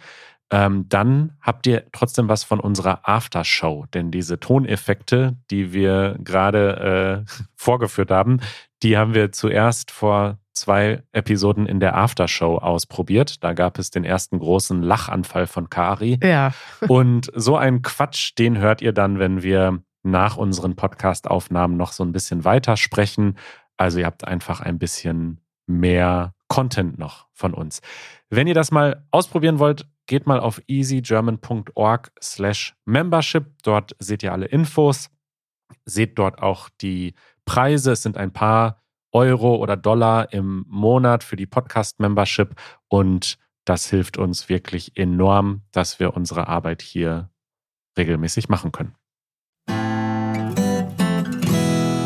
ähm, 0.50 0.88
dann 0.88 1.38
habt 1.42 1.68
ihr 1.68 1.86
trotzdem 1.92 2.30
was 2.30 2.44
von 2.44 2.60
unserer 2.60 3.08
Aftershow. 3.08 3.86
Denn 3.94 4.12
diese 4.12 4.40
Toneffekte, 4.40 5.38
die 5.50 5.74
wir 5.74 6.18
gerade 6.24 7.26
äh, 7.28 7.32
vorgeführt 7.56 8.12
haben, 8.12 8.40
die 8.84 8.98
haben 8.98 9.14
wir 9.14 9.32
zuerst 9.32 9.92
vor 9.92 10.40
zwei 10.60 11.04
Episoden 11.12 11.66
in 11.66 11.80
der 11.80 11.96
Aftershow 11.96 12.58
ausprobiert. 12.58 13.44
Da 13.44 13.54
gab 13.54 13.80
es 13.80 13.92
den 13.92 14.04
ersten 14.04 14.40
großen 14.40 14.82
Lachanfall 14.82 15.48
von 15.48 15.70
Kari. 15.70 16.20
Ja. 16.22 16.54
Und 16.88 17.32
so 17.36 17.58
einen 17.58 17.82
Quatsch, 17.82 18.34
den 18.38 18.58
hört 18.58 18.82
ihr 18.82 18.94
dann, 18.94 19.20
wenn 19.20 19.44
wir 19.44 19.82
nach 20.04 20.38
unseren 20.38 20.76
Podcast-Aufnahmen 20.76 21.78
noch 21.78 21.92
so 21.92 22.04
ein 22.04 22.12
bisschen 22.12 22.46
weiter 22.46 22.78
sprechen. 22.78 23.38
Also 23.78 24.00
ihr 24.00 24.06
habt 24.06 24.26
einfach 24.26 24.62
ein 24.62 24.80
bisschen 24.80 25.42
mehr 25.68 26.34
Content 26.48 26.98
noch 26.98 27.28
von 27.34 27.54
uns. 27.54 27.82
Wenn 28.30 28.48
ihr 28.48 28.54
das 28.54 28.72
mal 28.72 29.06
ausprobieren 29.12 29.60
wollt, 29.60 29.88
geht 30.08 30.26
mal 30.26 30.40
auf 30.40 30.62
easygerman.org 30.68 32.12
slash 32.22 32.76
membership. 32.86 33.46
Dort 33.64 33.96
seht 34.00 34.24
ihr 34.24 34.32
alle 34.32 34.46
Infos. 34.46 35.10
Seht 35.86 36.18
dort 36.18 36.42
auch 36.42 36.70
die 36.82 37.14
Preise. 37.46 37.92
Es 37.92 38.04
sind 38.04 38.18
ein 38.18 38.32
paar 38.32 38.82
Euro 39.18 39.56
oder 39.56 39.76
Dollar 39.76 40.32
im 40.32 40.64
Monat 40.68 41.24
für 41.24 41.36
die 41.36 41.48
Podcast-Membership 41.48 42.54
und 42.88 43.40
das 43.66 43.90
hilft 43.90 44.20
uns 44.20 44.48
wirklich 44.48 44.96
enorm, 44.96 45.64
dass 45.72 46.00
wir 46.00 46.16
unsere 46.16 46.48
Arbeit 46.48 46.84
hier 46.84 47.32
regelmäßig 47.98 48.48
machen 48.48 48.72
können. 48.72 48.94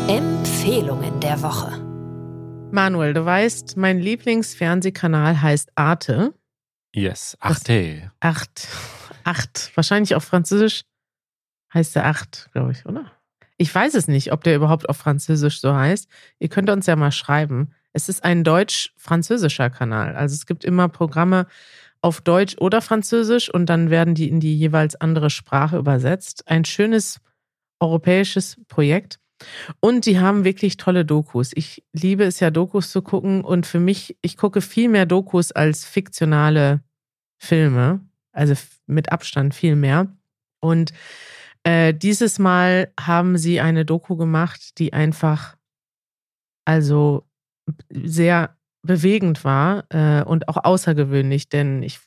Empfehlungen 0.08 1.20
der 1.20 1.42
Woche. 1.42 1.78
Manuel, 2.72 3.12
du 3.12 3.26
weißt, 3.26 3.76
mein 3.76 4.00
Lieblingsfernsehkanal 4.00 5.42
heißt 5.42 5.72
Arte. 5.74 6.32
Yes, 6.94 7.36
Arte. 7.40 8.10
Acht. 8.20 8.68
Acht. 9.24 9.70
Wahrscheinlich 9.74 10.14
auf 10.14 10.24
Französisch 10.24 10.84
heißt 11.74 11.94
der 11.94 12.06
Acht, 12.06 12.48
glaube 12.52 12.72
ich, 12.72 12.86
oder? 12.86 13.12
Ich 13.58 13.74
weiß 13.74 13.94
es 13.94 14.08
nicht, 14.08 14.32
ob 14.32 14.44
der 14.44 14.56
überhaupt 14.56 14.88
auf 14.88 14.96
Französisch 14.96 15.60
so 15.60 15.74
heißt. 15.74 16.08
Ihr 16.38 16.48
könnt 16.48 16.70
uns 16.70 16.86
ja 16.86 16.96
mal 16.96 17.12
schreiben. 17.12 17.72
Es 17.92 18.08
ist 18.08 18.24
ein 18.24 18.44
deutsch-französischer 18.44 19.70
Kanal. 19.70 20.16
Also 20.16 20.34
es 20.34 20.46
gibt 20.46 20.64
immer 20.64 20.88
Programme 20.88 21.46
auf 22.00 22.20
Deutsch 22.20 22.56
oder 22.58 22.82
Französisch 22.82 23.52
und 23.52 23.66
dann 23.66 23.90
werden 23.90 24.14
die 24.14 24.28
in 24.28 24.40
die 24.40 24.56
jeweils 24.56 24.96
andere 24.96 25.30
Sprache 25.30 25.78
übersetzt. 25.78 26.48
Ein 26.48 26.64
schönes 26.64 27.20
europäisches 27.80 28.58
Projekt. 28.68 29.18
Und 29.80 30.06
die 30.06 30.20
haben 30.20 30.44
wirklich 30.44 30.76
tolle 30.76 31.04
Dokus. 31.04 31.50
Ich 31.54 31.84
liebe 31.92 32.24
es 32.24 32.40
ja, 32.40 32.50
Dokus 32.50 32.90
zu 32.90 33.02
gucken. 33.02 33.42
Und 33.42 33.66
für 33.66 33.80
mich, 33.80 34.16
ich 34.22 34.36
gucke 34.36 34.60
viel 34.60 34.88
mehr 34.88 35.06
Dokus 35.06 35.52
als 35.52 35.84
fiktionale 35.84 36.82
Filme. 37.38 38.00
Also 38.32 38.54
mit 38.86 39.10
Abstand 39.12 39.54
viel 39.54 39.76
mehr. 39.76 40.06
Und 40.60 40.92
äh, 41.64 41.94
dieses 41.94 42.38
Mal 42.38 42.92
haben 42.98 43.38
sie 43.38 43.60
eine 43.60 43.84
Doku 43.84 44.16
gemacht, 44.16 44.78
die 44.78 44.92
einfach 44.92 45.56
also 46.64 47.26
sehr 47.90 48.56
bewegend 48.82 49.44
war 49.44 49.84
äh, 49.90 50.24
und 50.24 50.48
auch 50.48 50.64
außergewöhnlich, 50.64 51.48
denn 51.48 51.82
ich 51.82 52.00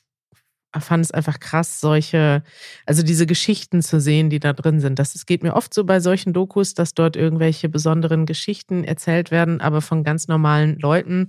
fand 0.78 1.04
es 1.04 1.10
einfach 1.10 1.40
krass, 1.40 1.80
solche, 1.80 2.42
also 2.84 3.02
diese 3.02 3.24
Geschichten 3.24 3.80
zu 3.80 3.98
sehen, 3.98 4.28
die 4.28 4.40
da 4.40 4.52
drin 4.52 4.80
sind. 4.80 4.98
Das, 4.98 5.14
es 5.14 5.24
geht 5.24 5.42
mir 5.42 5.54
oft 5.54 5.72
so 5.72 5.84
bei 5.84 6.00
solchen 6.00 6.34
Dokus, 6.34 6.74
dass 6.74 6.92
dort 6.92 7.16
irgendwelche 7.16 7.70
besonderen 7.70 8.26
Geschichten 8.26 8.84
erzählt 8.84 9.30
werden, 9.30 9.62
aber 9.62 9.80
von 9.80 10.04
ganz 10.04 10.28
normalen 10.28 10.78
Leuten. 10.78 11.28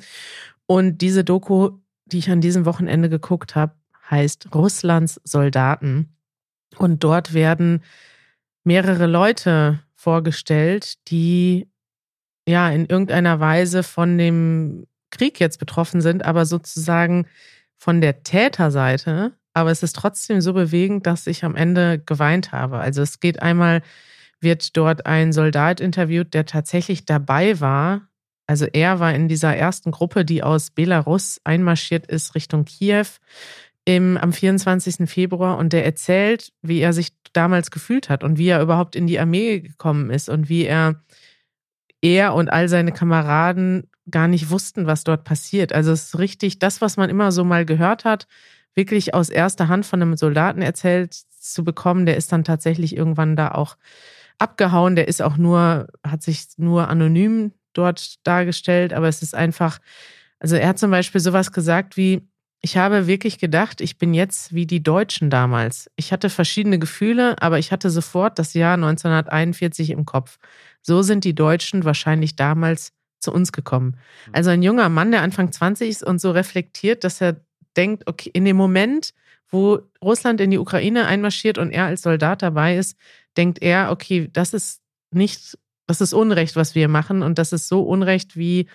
Und 0.66 0.98
diese 0.98 1.24
Doku, 1.24 1.78
die 2.06 2.18
ich 2.18 2.30
an 2.30 2.42
diesem 2.42 2.66
Wochenende 2.66 3.10
geguckt 3.10 3.56
habe, 3.56 3.74
heißt 4.10 4.54
Russlands 4.54 5.22
Soldaten. 5.24 6.18
Und 6.78 7.04
dort 7.04 7.34
werden 7.34 7.82
mehrere 8.68 9.08
Leute 9.08 9.80
vorgestellt, 9.96 10.96
die 11.10 11.68
ja 12.48 12.70
in 12.70 12.86
irgendeiner 12.86 13.40
Weise 13.40 13.82
von 13.82 14.18
dem 14.18 14.86
Krieg 15.10 15.40
jetzt 15.40 15.58
betroffen 15.58 16.02
sind, 16.02 16.26
aber 16.26 16.46
sozusagen 16.46 17.28
von 17.78 18.02
der 18.02 18.24
Täterseite. 18.24 19.34
Aber 19.54 19.72
es 19.72 19.84
ist 19.84 19.96
trotzdem 19.96 20.42
so 20.42 20.54
bewegend, 20.54 21.08
dass 21.08 21.28
ich 21.28 21.46
am 21.46 21.56
Ende 21.56 21.98
geweint 21.98 22.52
habe. 22.52 22.80
Also 22.80 23.02
es 23.02 23.20
geht 23.22 23.42
einmal, 23.42 23.82
wird 24.42 24.76
dort 24.76 25.06
ein 25.06 25.32
Soldat 25.32 25.80
interviewt, 25.80 26.34
der 26.34 26.46
tatsächlich 26.46 27.06
dabei 27.06 27.60
war. 27.62 28.02
Also 28.48 28.66
er 28.66 29.00
war 29.00 29.14
in 29.14 29.30
dieser 29.30 29.56
ersten 29.56 29.92
Gruppe, 29.92 30.26
die 30.26 30.44
aus 30.44 30.72
Belarus 30.72 31.40
einmarschiert 31.44 32.06
ist 32.06 32.36
Richtung 32.36 32.66
Kiew 32.66 33.08
im, 33.88 34.18
am 34.18 34.34
24. 34.34 35.10
Februar 35.10 35.58
und 35.58 35.72
der 35.72 35.86
erzählt, 35.86 36.52
wie 36.62 36.82
er 36.82 36.92
sich 36.92 37.14
damals 37.32 37.72
gefühlt 37.72 38.10
hat 38.10 38.22
und 38.22 38.38
wie 38.38 38.50
er 38.50 38.62
überhaupt 38.62 38.98
in 38.98 39.08
die 39.08 39.18
Armee 39.18 39.62
gekommen 39.62 40.10
ist 40.10 40.28
und 40.28 40.50
wie 40.50 40.66
er, 40.66 41.02
er 42.02 42.34
und 42.34 42.50
all 42.50 42.68
seine 42.68 42.92
Kameraden 42.92 43.90
gar 44.12 44.28
nicht 44.28 44.50
wussten, 44.50 44.88
was 44.88 45.06
dort 45.06 45.24
passiert. 45.24 45.72
Also 45.72 45.94
es 45.94 46.08
ist 46.08 46.20
richtig 46.20 46.60
das, 46.60 46.82
was 46.82 46.98
man 46.98 47.10
immer 47.10 47.32
so 47.32 47.46
mal 47.46 47.64
gehört 47.64 48.04
hat, 48.04 48.28
wirklich 48.76 49.14
aus 49.14 49.30
erster 49.30 49.70
Hand 49.70 49.86
von 49.86 50.02
einem 50.02 50.18
Soldaten 50.18 50.62
erzählt 50.62 51.14
zu 51.14 51.64
bekommen. 51.64 52.06
Der 52.06 52.18
ist 52.18 52.34
dann 52.34 52.44
tatsächlich 52.44 52.94
irgendwann 52.94 53.38
da 53.38 53.52
auch 53.52 53.78
abgehauen. 54.38 54.98
Der 54.98 55.08
ist 55.08 55.22
auch 55.22 55.38
nur, 55.38 55.88
hat 56.06 56.24
sich 56.24 56.46
nur 56.58 56.90
anonym 56.90 57.54
dort 57.72 58.16
dargestellt, 58.28 58.92
aber 58.92 59.08
es 59.08 59.22
ist 59.22 59.34
einfach, 59.34 59.80
also 60.40 60.58
er 60.58 60.68
hat 60.68 60.78
zum 60.78 60.92
Beispiel 60.92 61.22
sowas 61.22 61.54
gesagt 61.54 61.96
wie, 61.96 62.28
ich 62.62 62.78
habe 62.78 63.08
wirklich 63.08 63.38
gedacht, 63.38 63.82
ich 63.82 63.98
bin 63.98 64.14
jetzt 64.14 64.54
wie 64.54 64.66
die 64.66 64.82
Deutschen 64.82 65.30
damals. 65.30 65.90
Ich 65.96 66.12
hatte 66.12 66.30
verschiedene 66.30 66.80
Gefühle, 66.80 67.42
aber 67.42 67.60
ich 67.60 67.72
hatte 67.72 67.90
sofort 67.90 68.40
das 68.40 68.54
Jahr 68.54 68.74
1941 68.74 69.92
im 69.92 70.06
Kopf. 70.06 70.38
So 70.82 71.02
sind 71.02 71.24
die 71.24 71.36
Deutschen 71.36 71.86
wahrscheinlich 71.86 72.36
damals 72.36 72.94
zu 73.20 73.32
uns 73.32 73.52
gekommen. 73.52 73.98
Mhm. 74.28 74.36
Also 74.36 74.50
ein 74.50 74.64
junger 74.64 74.90
Mann, 74.90 75.12
der 75.12 75.22
Anfang 75.22 75.52
20 75.52 75.90
ist 75.90 76.04
und 76.04 76.20
so 76.20 76.32
reflektiert, 76.32 77.04
dass 77.04 77.22
er 77.22 77.42
denkt, 77.76 78.08
okay, 78.08 78.32
in 78.34 78.46
dem 78.46 78.58
Moment, 78.58 79.14
wo 79.50 79.80
Russland 80.04 80.42
in 80.42 80.52
die 80.52 80.58
Ukraine 80.58 81.06
einmarschiert 81.06 81.58
und 81.58 81.72
er 81.72 81.86
als 81.86 82.02
Soldat 82.02 82.42
dabei 82.42 82.78
ist, 82.78 82.98
denkt 83.38 83.62
er, 83.62 83.92
okay, 83.92 84.30
das 84.34 84.54
ist 84.54 84.82
nicht, 85.12 85.58
das 85.86 86.02
ist 86.02 86.14
Unrecht, 86.14 86.56
was 86.56 86.76
wir 86.76 86.88
machen 86.88 87.22
und 87.22 87.38
das 87.38 87.54
ist 87.54 87.68
so 87.68 87.82
Unrecht, 87.82 88.36
wie 88.36 88.68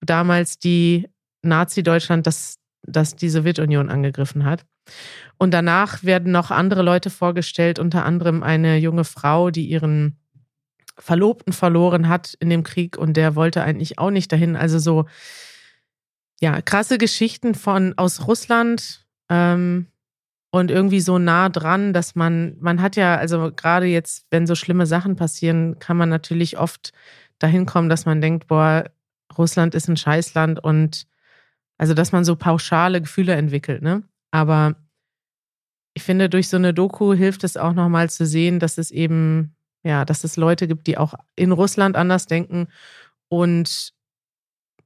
damals 0.00 0.58
die 0.58 1.08
Nazi-Deutschland 1.42 2.26
das 2.26 2.58
das 2.86 3.16
die 3.16 3.28
Sowjetunion 3.28 3.88
angegriffen 3.88 4.44
hat. 4.44 4.64
Und 5.38 5.52
danach 5.52 6.04
werden 6.04 6.32
noch 6.32 6.50
andere 6.50 6.82
Leute 6.82 7.10
vorgestellt, 7.10 7.78
unter 7.78 8.04
anderem 8.04 8.42
eine 8.42 8.76
junge 8.76 9.04
Frau, 9.04 9.50
die 9.50 9.66
ihren 9.66 10.18
Verlobten 10.98 11.52
verloren 11.52 12.08
hat 12.08 12.34
in 12.38 12.50
dem 12.50 12.62
Krieg 12.62 12.96
und 12.96 13.16
der 13.16 13.34
wollte 13.34 13.64
eigentlich 13.64 13.98
auch 13.98 14.10
nicht 14.10 14.30
dahin. 14.30 14.54
Also 14.54 14.78
so, 14.78 15.06
ja, 16.40 16.60
krasse 16.62 16.98
Geschichten 16.98 17.54
von 17.54 17.94
aus 17.96 18.26
Russland 18.28 19.04
ähm, 19.28 19.88
und 20.52 20.70
irgendwie 20.70 21.00
so 21.00 21.18
nah 21.18 21.48
dran, 21.48 21.92
dass 21.92 22.14
man, 22.14 22.56
man 22.60 22.80
hat 22.80 22.94
ja, 22.94 23.16
also 23.16 23.50
gerade 23.54 23.86
jetzt, 23.86 24.26
wenn 24.30 24.46
so 24.46 24.54
schlimme 24.54 24.86
Sachen 24.86 25.16
passieren, 25.16 25.78
kann 25.80 25.96
man 25.96 26.08
natürlich 26.08 26.58
oft 26.58 26.92
dahin 27.40 27.66
kommen, 27.66 27.88
dass 27.88 28.06
man 28.06 28.20
denkt, 28.20 28.46
boah, 28.46 28.84
Russland 29.36 29.74
ist 29.74 29.88
ein 29.88 29.96
Scheißland 29.96 30.62
und 30.62 31.06
also, 31.78 31.94
dass 31.94 32.12
man 32.12 32.24
so 32.24 32.36
pauschale 32.36 33.00
Gefühle 33.00 33.34
entwickelt, 33.34 33.82
ne? 33.82 34.02
Aber 34.30 34.76
ich 35.94 36.02
finde, 36.02 36.28
durch 36.28 36.48
so 36.48 36.56
eine 36.56 36.74
Doku 36.74 37.14
hilft 37.14 37.44
es 37.44 37.56
auch 37.56 37.72
nochmal 37.72 38.10
zu 38.10 38.26
sehen, 38.26 38.58
dass 38.58 38.78
es 38.78 38.90
eben, 38.90 39.54
ja, 39.84 40.04
dass 40.04 40.24
es 40.24 40.36
Leute 40.36 40.66
gibt, 40.66 40.86
die 40.86 40.98
auch 40.98 41.14
in 41.36 41.52
Russland 41.52 41.96
anders 41.96 42.26
denken 42.26 42.68
und 43.28 43.92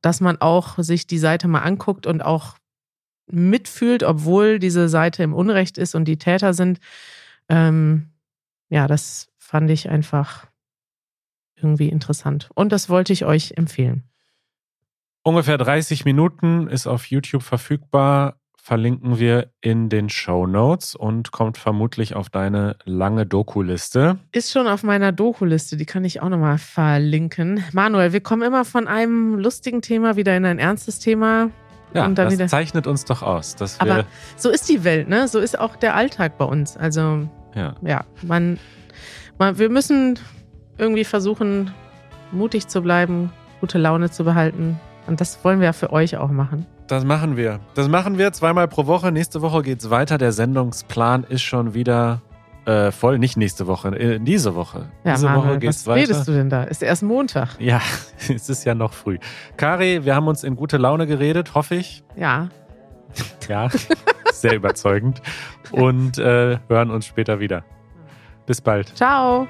dass 0.03 0.21
man 0.21 0.41
auch 0.41 0.79
sich 0.79 1.07
die 1.07 1.19
Seite 1.19 1.49
mal 1.49 1.61
anguckt 1.61 2.07
und 2.07 2.23
auch 2.23 2.57
mitfühlt, 3.31 4.03
obwohl 4.03 4.59
diese 4.59 4.89
Seite 4.89 5.23
im 5.23 5.35
Unrecht 5.35 5.79
ist 5.79 5.95
und 5.95 6.05
die 6.07 6.19
Täter 6.19 6.55
sind. 6.55 6.79
Ähm, 7.49 8.11
ja, 8.69 8.87
das 8.87 9.29
fand 9.39 9.71
ich 9.71 9.89
einfach 9.89 10.47
irgendwie 11.57 11.89
interessant. 11.89 12.51
Und 12.55 12.71
das 12.71 12.89
wollte 12.89 13.13
ich 13.13 13.25
euch 13.25 13.53
empfehlen. 13.57 14.05
Ungefähr 15.29 15.59
30 15.59 16.07
Minuten 16.07 16.69
ist 16.69 16.87
auf 16.87 17.05
YouTube 17.05 17.43
verfügbar. 17.43 18.37
Verlinken 18.57 19.19
wir 19.19 19.51
in 19.61 19.91
den 19.91 20.09
Show 20.09 20.47
Notes 20.47 20.95
und 20.95 21.33
kommt 21.33 21.59
vermutlich 21.59 22.17
auf 22.17 22.31
deine 22.31 22.77
lange 22.87 23.27
Doku-Liste. 23.27 24.17
Ist 24.33 24.53
schon 24.53 24.67
auf 24.67 24.85
meiner 24.85 25.13
Doku-Liste, 25.13 25.77
die 25.77 25.85
kann 25.85 26.07
ich 26.07 26.23
auch 26.23 26.31
nochmal 26.31 26.57
verlinken. 26.57 27.63
Manuel, 27.75 28.15
wir 28.15 28.23
kommen 28.23 28.41
immer 28.41 28.65
von 28.65 28.89
einem 28.89 29.39
lustigen 29.39 29.83
Thema 29.83 30.17
wieder 30.17 30.35
in 30.35 30.47
ein 30.47 30.59
ernstes 30.59 30.99
Thema. 30.99 31.51
Ja, 31.93 32.09
das 32.09 32.33
wieder... 32.33 32.47
zeichnet 32.47 32.87
uns 32.87 33.05
doch 33.05 33.21
aus. 33.23 33.55
Dass 33.55 33.79
wir 33.79 33.83
Aber 33.83 34.07
so 34.35 34.49
ist 34.49 34.67
die 34.71 34.83
Welt, 34.83 35.11
ne? 35.11 35.29
So 35.29 35.41
ist 35.41 35.59
auch 35.59 35.77
der 35.77 35.95
Alltag 35.95 36.39
bei 36.39 36.47
uns. 36.47 36.79
Also, 36.79 37.29
ja, 37.55 37.75
ja 37.83 38.07
man, 38.23 38.59
man, 39.39 39.59
wir 39.59 39.69
müssen 39.69 40.19
irgendwie 40.79 41.05
versuchen, 41.05 41.75
mutig 42.33 42.69
zu 42.69 42.81
bleiben, 42.81 43.31
gute 43.61 43.77
Laune 43.77 44.11
zu 44.11 44.25
behalten, 44.25 44.81
und 45.09 45.21
das 45.21 45.43
wollen 45.45 45.61
wir 45.61 45.67
ja 45.67 45.73
für 45.73 45.93
euch 45.93 46.17
auch 46.17 46.31
machen. 46.31 46.67
Das 46.87 47.05
machen 47.05 47.37
wir. 47.37 47.61
Das 47.75 47.89
machen 47.89 48.19
wir 48.19 48.33
zweimal 48.33 48.69
pro 48.69 48.87
Woche. 48.87 49.11
Nächste 49.13 49.43
Woche 49.43 49.63
geht 49.63 49.81
es 49.81 49.91
weiter. 49.91 50.17
Der 50.19 50.33
Sendungsplan 50.33 51.25
ist 51.25 51.43
schon 51.43 51.75
wieder 51.75 52.23
äh, 52.65 52.91
voll. 52.93 53.19
Nicht 53.19 53.37
nächste 53.37 53.67
Woche, 53.67 53.89
äh, 53.99 54.19
diese 54.21 54.55
Woche. 54.55 54.87
Ja, 55.05 55.15
diese 55.15 55.27
Manuel, 55.27 55.49
Woche 55.51 55.59
geht's 55.59 55.87
was 55.87 55.87
weiter. 55.87 56.01
redest 56.03 56.29
du 56.29 56.33
denn 56.33 56.51
da? 56.51 56.65
Ist 56.65 56.83
erst 56.83 57.03
Montag. 57.03 57.59
Ja, 57.59 57.81
es 58.29 58.49
ist 58.49 58.65
ja 58.65 58.75
noch 58.75 58.93
früh. 58.93 59.19
Kari, 59.57 60.05
wir 60.05 60.15
haben 60.15 60.29
uns 60.29 60.45
in 60.45 60.57
gute 60.57 60.77
Laune 60.77 61.07
geredet, 61.07 61.55
hoffe 61.55 61.75
ich. 61.75 62.05
Ja. 62.17 62.49
Ja, 63.49 63.71
sehr 64.31 64.55
überzeugend. 64.55 65.23
Und 65.73 66.19
äh, 66.19 66.59
hören 66.69 66.91
uns 66.91 67.07
später 67.07 67.41
wieder. 67.41 67.65
Bis 68.45 68.61
bald. 68.61 68.95
Ciao. 68.95 69.49